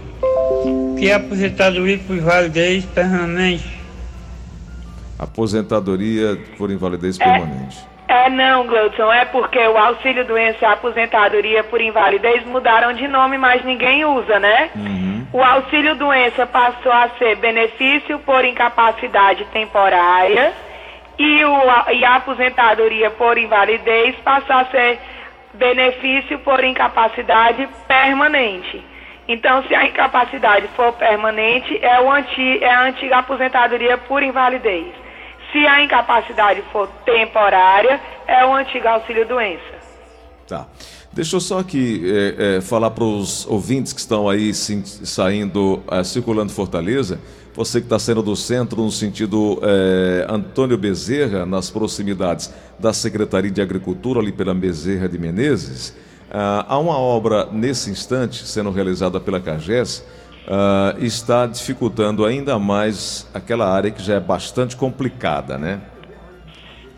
Que 0.98 1.10
é 1.10 1.14
aposentadoria 1.14 1.98
por 1.98 2.16
invalidez 2.16 2.84
permanente? 2.86 3.78
Aposentadoria 5.18 6.38
por 6.56 6.70
invalidez 6.70 7.18
é, 7.20 7.24
permanente. 7.24 7.78
É 8.08 8.30
não, 8.30 8.66
Gleudson, 8.66 9.12
é 9.12 9.24
porque 9.26 9.58
o 9.58 9.76
auxílio 9.76 10.24
doença 10.24 10.58
e 10.62 10.64
a 10.64 10.72
aposentadoria 10.72 11.62
por 11.64 11.80
invalidez 11.80 12.44
mudaram 12.46 12.92
de 12.94 13.06
nome, 13.06 13.36
mas 13.36 13.64
ninguém 13.64 14.04
usa, 14.04 14.38
né? 14.40 14.70
Uhum. 14.74 15.26
O 15.32 15.42
auxílio 15.42 15.94
doença 15.94 16.46
passou 16.46 16.90
a 16.90 17.10
ser 17.18 17.36
benefício 17.36 18.18
por 18.20 18.44
incapacidade 18.44 19.44
temporária 19.52 20.54
e, 21.18 21.44
o, 21.44 21.92
e 21.92 22.04
a 22.04 22.16
aposentadoria 22.16 23.10
por 23.10 23.36
invalidez 23.36 24.16
passou 24.24 24.56
a 24.56 24.64
ser 24.66 24.98
benefício 25.58 26.38
por 26.38 26.62
incapacidade 26.64 27.68
permanente. 27.86 28.82
Então, 29.26 29.62
se 29.64 29.74
a 29.74 29.84
incapacidade 29.84 30.66
for 30.68 30.92
permanente, 30.94 31.78
é, 31.84 32.00
o 32.00 32.10
anti, 32.10 32.64
é 32.64 32.70
a 32.70 32.84
antiga 32.84 33.18
aposentadoria 33.18 33.98
por 33.98 34.22
invalidez. 34.22 34.94
Se 35.52 35.66
a 35.66 35.82
incapacidade 35.82 36.62
for 36.72 36.88
temporária, 37.04 38.00
é 38.26 38.44
o 38.46 38.54
antigo 38.54 38.88
auxílio-doença. 38.88 39.78
Tá. 40.46 40.66
Deixa 41.12 41.36
eu 41.36 41.40
só 41.40 41.58
aqui 41.58 42.02
é, 42.04 42.56
é, 42.56 42.60
falar 42.60 42.90
para 42.90 43.04
os 43.04 43.46
ouvintes 43.46 43.92
que 43.92 44.00
estão 44.00 44.28
aí 44.28 44.52
sim, 44.54 44.82
saindo, 44.84 45.82
é, 45.90 46.04
circulando 46.04 46.52
Fortaleza. 46.52 47.18
Você 47.54 47.80
que 47.80 47.86
está 47.86 47.98
saindo 47.98 48.22
do 48.22 48.36
centro 48.36 48.82
no 48.82 48.90
sentido 48.90 49.58
é, 49.62 50.26
Antônio 50.28 50.78
Bezerra, 50.78 51.44
nas 51.44 51.70
proximidades 51.70 52.52
da 52.78 52.92
Secretaria 52.92 53.50
de 53.50 53.60
Agricultura, 53.60 54.20
ali 54.20 54.30
pela 54.30 54.54
Bezerra 54.54 55.08
de 55.08 55.18
Menezes. 55.18 55.94
Ah, 56.30 56.66
há 56.68 56.78
uma 56.78 56.98
obra 56.98 57.48
nesse 57.50 57.90
instante 57.90 58.46
sendo 58.46 58.70
realizada 58.70 59.18
pela 59.18 59.40
CAGES 59.40 60.04
uh, 60.48 61.04
está 61.04 61.46
dificultando 61.46 62.24
ainda 62.24 62.58
mais 62.58 63.26
aquela 63.32 63.70
área 63.70 63.90
que 63.90 64.02
já 64.02 64.14
é 64.14 64.20
bastante 64.20 64.76
complicada, 64.76 65.58
né? 65.58 65.80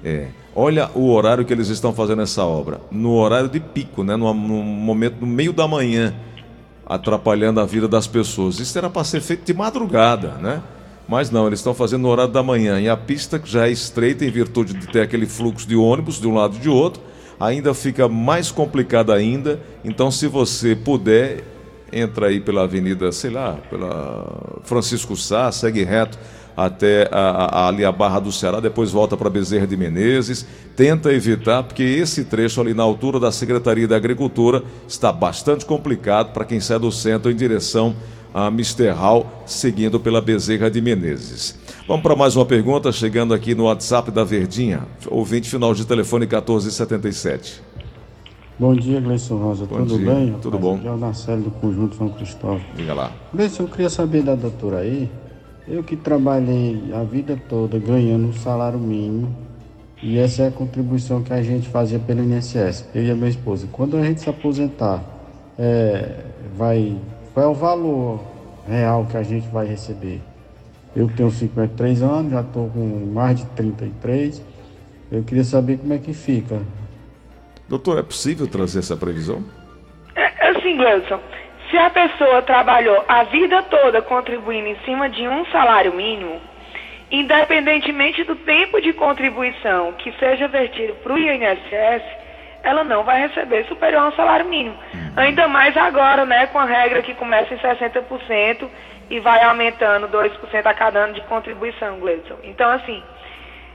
É. 0.05 0.29
Olha 0.55 0.91
o 0.95 1.13
horário 1.13 1.45
que 1.45 1.53
eles 1.53 1.69
estão 1.69 1.93
fazendo 1.93 2.23
essa 2.23 2.45
obra. 2.45 2.81
No 2.91 3.15
horário 3.15 3.49
de 3.49 3.61
pico, 3.61 4.03
né? 4.03 4.17
No, 4.17 4.35
no 4.35 4.63
momento, 4.63 5.17
no 5.21 5.27
meio 5.27 5.53
da 5.53 5.69
manhã, 5.69 6.15
atrapalhando 6.85 7.61
a 7.61 7.65
vida 7.65 7.87
das 7.87 8.07
pessoas. 8.07 8.59
Isso 8.59 8.77
era 8.77 8.91
para 8.91 9.05
ser 9.05 9.21
feito 9.21 9.45
de 9.45 9.55
madrugada, 9.55 10.33
né? 10.41 10.61
Mas 11.09 11.31
não, 11.31 11.47
eles 11.47 11.61
estão 11.61 11.75
fazendo 11.75 12.03
no 12.03 12.09
horário 12.09 12.33
da 12.33 12.43
manhã. 12.43 12.81
E 12.81 12.89
a 12.89 12.97
pista 12.97 13.41
já 13.45 13.69
é 13.69 13.71
estreita 13.71 14.25
em 14.25 14.31
virtude 14.31 14.75
de 14.75 14.89
ter 14.89 15.03
aquele 15.03 15.27
fluxo 15.27 15.67
de 15.69 15.77
ônibus 15.77 16.21
de 16.21 16.27
um 16.27 16.35
lado 16.35 16.57
e 16.57 16.61
de 16.61 16.69
outro, 16.69 17.03
ainda 17.39 17.73
fica 17.73 18.09
mais 18.09 18.51
complicada 18.51 19.15
ainda. 19.15 19.61
Então, 19.85 20.11
se 20.11 20.27
você 20.27 20.75
puder, 20.75 21.45
entra 21.93 22.27
aí 22.27 22.41
pela 22.41 22.63
avenida, 22.63 23.11
sei 23.13 23.31
lá, 23.31 23.59
pela 23.69 24.61
Francisco 24.65 25.17
Sá, 25.17 25.51
segue 25.53 25.85
reto 25.85 26.19
até 26.64 27.09
a, 27.11 27.20
a, 27.20 27.68
ali 27.68 27.85
a 27.87 27.90
Barra 27.90 28.20
do 28.20 28.31
Ceará, 28.31 28.61
depois 28.61 28.90
volta 28.90 29.16
para 29.16 29.31
Bezerra 29.31 29.66
de 29.66 29.77
Menezes. 29.79 30.46
Tenta 30.77 31.11
evitar, 31.12 31.62
porque 31.62 31.83
esse 31.83 32.25
trecho 32.25 32.61
ali 32.61 32.75
na 32.75 32.83
altura 32.83 33.18
da 33.18 33.33
Secretaria 33.33 33.88
da 33.88 33.96
Agricultura 33.96 34.62
está 34.87 35.11
bastante 35.11 35.64
complicado 35.64 36.33
para 36.33 36.44
quem 36.44 36.61
sai 36.61 36.79
do 36.79 36.92
centro 36.92 37.31
em 37.31 37.35
direção 37.37 37.94
a 38.35 38.51
Misterral, 38.51 39.42
seguindo 39.46 39.99
pela 39.99 40.20
Bezerra 40.20 40.70
de 40.70 40.81
Menezes. 40.83 41.59
Vamos 41.88 42.03
para 42.03 42.14
mais 42.14 42.37
uma 42.37 42.44
pergunta, 42.44 42.92
chegando 42.92 43.33
aqui 43.33 43.55
no 43.55 43.64
WhatsApp 43.64 44.11
da 44.11 44.23
Verdinha, 44.23 44.83
ouvinte 45.09 45.49
final 45.49 45.75
de 45.75 45.87
telefone 45.87 46.27
1477. 46.27 47.62
Bom 48.59 48.75
dia, 48.75 49.01
Gleison 49.01 49.38
Rosa. 49.38 49.64
Bom 49.64 49.79
Tudo 49.79 49.99
dia. 49.99 50.14
bem? 50.14 50.37
Tudo 50.42 50.59
bom. 50.59 50.77
Aqui 50.77 50.87
é 50.87 50.90
o 50.90 50.99
Narcélio 50.99 51.44
do 51.44 51.51
Conjunto 51.53 51.96
São 51.96 52.11
Cristóvão. 52.11 52.61
Diga 52.77 52.92
lá. 52.92 53.11
Gleison, 53.33 53.62
eu 53.62 53.68
queria 53.68 53.88
saber 53.88 54.23
da 54.23 54.35
doutora 54.35 54.81
aí. 54.81 55.11
Eu 55.68 55.83
que 55.83 55.96
trabalhei 55.96 56.90
a 56.92 57.03
vida 57.03 57.40
toda 57.49 57.79
ganhando 57.79 58.29
um 58.29 58.33
salário 58.33 58.79
mínimo, 58.79 59.37
e 60.03 60.18
essa 60.18 60.42
é 60.42 60.49
a 60.49 60.51
contribuição 60.51 61.23
que 61.23 61.33
a 61.33 61.42
gente 61.42 61.68
fazia 61.68 61.99
pelo 61.99 62.23
INSS, 62.23 62.88
eu 62.94 63.05
e 63.05 63.11
a 63.11 63.14
minha 63.14 63.29
esposa. 63.29 63.68
Quando 63.70 63.96
a 63.96 64.03
gente 64.03 64.20
se 64.20 64.31
aposentar, 64.31 65.03
é, 65.59 66.25
vai, 66.57 66.96
qual 67.35 67.46
é 67.46 67.49
o 67.49 67.55
valor 67.55 68.20
real 68.66 69.07
que 69.11 69.16
a 69.16 69.23
gente 69.23 69.49
vai 69.49 69.66
receber? 69.66 70.20
Eu 70.96 71.09
tenho 71.09 71.31
53 71.31 72.03
anos, 72.03 72.33
já 72.33 72.40
estou 72.40 72.68
com 72.70 73.11
mais 73.12 73.38
de 73.38 73.46
33. 73.46 74.42
Eu 75.12 75.23
queria 75.23 75.44
saber 75.44 75.79
como 75.79 75.92
é 75.92 75.99
que 75.99 76.12
fica 76.12 76.61
Doutor, 77.70 78.01
é 78.01 78.03
possível 78.03 78.49
trazer 78.49 78.81
essa 78.81 78.96
previsão? 78.96 79.44
É, 80.16 80.25
é 80.25 80.51
assim, 80.51 80.77
Gleison. 80.77 81.20
Se 81.71 81.79
a 81.79 81.89
pessoa 81.89 82.43
trabalhou 82.43 83.05
a 83.07 83.23
vida 83.25 83.63
toda 83.63 84.03
contribuindo 84.03 84.69
em 84.69 84.77
cima 84.85 85.09
de 85.09 85.29
um 85.29 85.45
salário 85.47 85.93
mínimo, 85.93 86.41
independentemente 87.11 88.25
do 88.25 88.35
tempo 88.35 88.81
de 88.81 88.93
contribuição 88.93 89.93
que 89.93 90.11
seja 90.19 90.49
vertido 90.49 90.95
para 90.97 91.13
o 91.13 91.19
INSS, 91.19 92.03
ela 92.65 92.83
não 92.83 93.05
vai 93.05 93.21
receber 93.21 93.65
superior 93.67 94.03
ao 94.03 94.13
salário 94.13 94.47
mínimo. 94.47 94.77
Uhum. 94.93 95.13
Ainda 95.17 95.47
mais 95.47 95.77
agora, 95.77 96.27
né, 96.27 96.47
com 96.49 96.59
a 96.59 96.65
regra 96.65 97.03
que 97.03 97.15
começa 97.15 97.55
em 97.55 97.59
60% 97.59 98.69
e 99.09 99.21
vai 99.21 99.43
aumentando 99.45 100.09
2% 100.09 100.67
a 100.67 100.75
cada 100.75 100.99
ano 101.01 101.15
de 101.15 101.21
contribuição, 101.23 102.01
Gleison. 102.01 102.37
Então, 102.43 102.69
assim, 102.71 103.03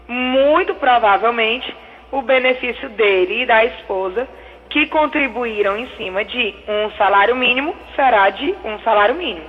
muito 0.08 0.76
provavelmente 0.76 1.74
o 2.12 2.22
benefício 2.22 2.90
dele 2.90 3.44
e 3.44 3.46
da 3.46 3.64
esposa 3.66 4.28
que 4.76 4.88
contribuíram 4.88 5.78
em 5.78 5.88
cima 5.96 6.26
de 6.26 6.54
um 6.68 6.92
salário 6.98 7.34
mínimo 7.34 7.74
será 7.96 8.30
de 8.30 8.54
um 8.66 8.78
salário 8.84 9.16
mínimo. 9.16 9.46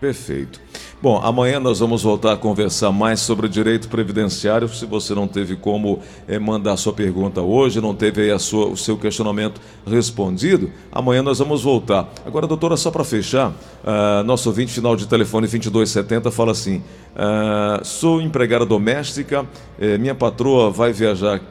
Perfeito. 0.00 0.58
Bom, 1.02 1.20
amanhã 1.22 1.60
nós 1.60 1.80
vamos 1.80 2.04
voltar 2.04 2.32
a 2.32 2.36
conversar 2.38 2.90
mais 2.90 3.20
sobre 3.20 3.44
o 3.44 3.48
direito 3.50 3.86
previdenciário. 3.86 4.66
Se 4.66 4.86
você 4.86 5.14
não 5.14 5.28
teve 5.28 5.56
como 5.56 6.00
é, 6.26 6.38
mandar 6.38 6.78
sua 6.78 6.94
pergunta 6.94 7.42
hoje, 7.42 7.82
não 7.82 7.94
teve 7.94 8.32
aí 8.32 8.38
sua, 8.38 8.68
o 8.68 8.78
seu 8.78 8.96
questionamento 8.96 9.60
respondido, 9.86 10.72
amanhã 10.90 11.22
nós 11.22 11.38
vamos 11.38 11.62
voltar. 11.62 12.08
Agora, 12.24 12.46
doutora, 12.46 12.78
só 12.78 12.90
para 12.90 13.04
fechar, 13.04 13.50
uh, 13.50 14.24
nosso 14.24 14.48
ouvinte 14.48 14.72
final 14.72 14.96
de 14.96 15.06
telefone 15.06 15.46
2270 15.46 16.30
fala 16.30 16.52
assim: 16.52 16.78
uh, 16.78 17.84
sou 17.84 18.22
empregada 18.22 18.64
doméstica, 18.64 19.44
eh, 19.78 19.98
minha 19.98 20.14
patroa 20.14 20.70
vai 20.70 20.94
viajar 20.94 21.42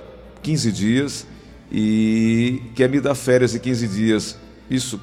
15 0.41 0.72
dias 0.72 1.37
e 1.71 2.62
quer 2.75 2.89
me 2.89 2.99
dar 2.99 3.15
férias 3.15 3.51
de 3.51 3.60
15 3.60 3.88
dias. 3.88 4.38
Isso 4.69 4.99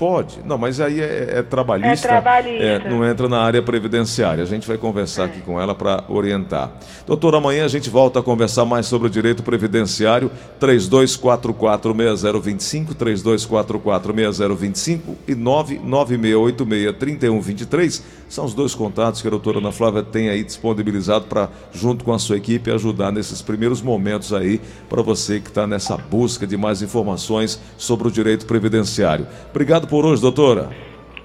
Pode. 0.00 0.40
Não, 0.46 0.56
mas 0.56 0.80
aí 0.80 0.98
é, 0.98 1.40
é 1.40 1.42
trabalhista. 1.42 2.06
É 2.06 2.10
trabalhista. 2.10 2.64
É, 2.64 2.88
não 2.88 3.06
entra 3.06 3.28
na 3.28 3.38
área 3.38 3.60
previdenciária. 3.60 4.42
A 4.42 4.46
gente 4.46 4.66
vai 4.66 4.78
conversar 4.78 5.24
aqui 5.24 5.42
com 5.42 5.60
ela 5.60 5.74
para 5.74 6.04
orientar. 6.08 6.72
Doutor, 7.06 7.34
amanhã 7.34 7.66
a 7.66 7.68
gente 7.68 7.90
volta 7.90 8.20
a 8.20 8.22
conversar 8.22 8.64
mais 8.64 8.86
sobre 8.86 9.08
o 9.08 9.10
direito 9.10 9.42
previdenciário. 9.42 10.30
32446025, 10.58 12.94
32446025 12.94 15.00
e 15.28 15.34
996863123 15.34 18.02
são 18.30 18.44
os 18.44 18.54
dois 18.54 18.76
contatos 18.76 19.20
que 19.20 19.26
a 19.26 19.30
doutora 19.30 19.58
Ana 19.58 19.72
Flávia 19.72 20.04
tem 20.04 20.28
aí 20.28 20.44
disponibilizado 20.44 21.24
para, 21.24 21.48
junto 21.72 22.04
com 22.04 22.12
a 22.12 22.18
sua 22.18 22.36
equipe, 22.36 22.70
ajudar 22.70 23.10
nesses 23.10 23.42
primeiros 23.42 23.82
momentos 23.82 24.32
aí 24.32 24.60
para 24.88 25.02
você 25.02 25.40
que 25.40 25.48
está 25.48 25.66
nessa 25.66 25.96
busca 25.96 26.46
de 26.46 26.56
mais 26.56 26.80
informações 26.80 27.60
sobre 27.76 28.06
o 28.06 28.10
direito 28.10 28.46
previdenciário. 28.46 29.26
Obrigado 29.50 29.88
por 29.90 30.06
hoje, 30.06 30.22
doutora. 30.22 30.70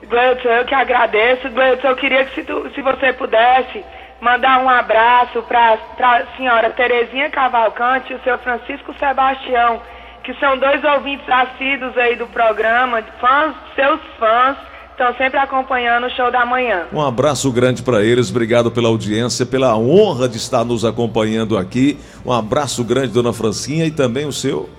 Gleudson, 0.09 0.49
eu 0.49 0.65
que 0.65 0.75
agradeço. 0.75 1.49
Gleudson, 1.49 1.87
eu 1.87 1.95
queria 1.95 2.25
que 2.25 2.35
se, 2.35 2.43
tu, 2.43 2.69
se 2.73 2.81
você 2.81 3.13
pudesse 3.13 3.83
mandar 4.19 4.63
um 4.63 4.69
abraço 4.69 5.41
para 5.43 5.77
a 5.99 6.37
senhora 6.37 6.71
Terezinha 6.71 7.29
Cavalcante 7.29 8.11
e 8.11 8.15
o 8.15 8.23
senhor 8.23 8.39
Francisco 8.39 8.93
Sebastião, 8.97 9.81
que 10.23 10.33
são 10.35 10.57
dois 10.57 10.83
ouvintes 10.83 11.27
assíduos 11.29 11.95
aí 11.97 12.15
do 12.15 12.25
programa, 12.27 13.03
fãs, 13.21 13.55
seus 13.75 13.99
fãs, 14.17 14.57
estão 14.91 15.13
sempre 15.15 15.37
acompanhando 15.37 16.07
o 16.07 16.09
show 16.09 16.31
da 16.31 16.45
manhã. 16.45 16.85
Um 16.91 17.01
abraço 17.01 17.51
grande 17.51 17.83
para 17.83 18.03
eles, 18.03 18.31
obrigado 18.31 18.71
pela 18.71 18.87
audiência, 18.87 19.45
pela 19.45 19.77
honra 19.77 20.27
de 20.27 20.37
estar 20.37 20.63
nos 20.63 20.85
acompanhando 20.85 21.57
aqui. 21.57 21.99
Um 22.25 22.31
abraço 22.31 22.83
grande, 22.83 23.09
dona 23.09 23.33
Francinha, 23.33 23.85
e 23.85 23.91
também 23.91 24.25
o 24.25 24.31
seu. 24.31 24.69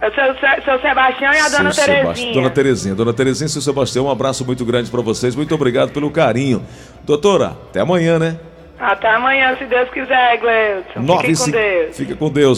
Eu 0.00 0.12
sou, 0.12 0.24
seu 0.64 0.80
Sebastião 0.80 1.32
e 1.32 1.36
a 1.36 1.42
seu 1.44 1.58
dona 1.58 1.74
Terezinha. 1.74 2.32
Dona 2.32 2.50
Terezinha. 2.50 2.94
Dona 2.94 3.12
Terezinha 3.12 3.46
e 3.46 3.50
seu 3.50 3.60
Sebastião, 3.60 4.06
um 4.06 4.10
abraço 4.10 4.44
muito 4.44 4.64
grande 4.64 4.90
para 4.90 5.00
vocês. 5.02 5.34
Muito 5.34 5.52
obrigado 5.54 5.90
pelo 5.90 6.10
carinho. 6.10 6.62
Doutora, 7.04 7.56
até 7.68 7.80
amanhã, 7.80 8.18
né? 8.18 8.38
Até 8.78 9.08
amanhã, 9.08 9.56
se 9.56 9.64
Deus 9.64 9.90
quiser, 9.90 10.38
Gleudson. 10.38 11.00
Fique 11.20 11.36
com 11.36 11.50
Deus. 11.50 11.96
Fica 11.96 12.14
com 12.14 12.30
Deus. 12.30 12.56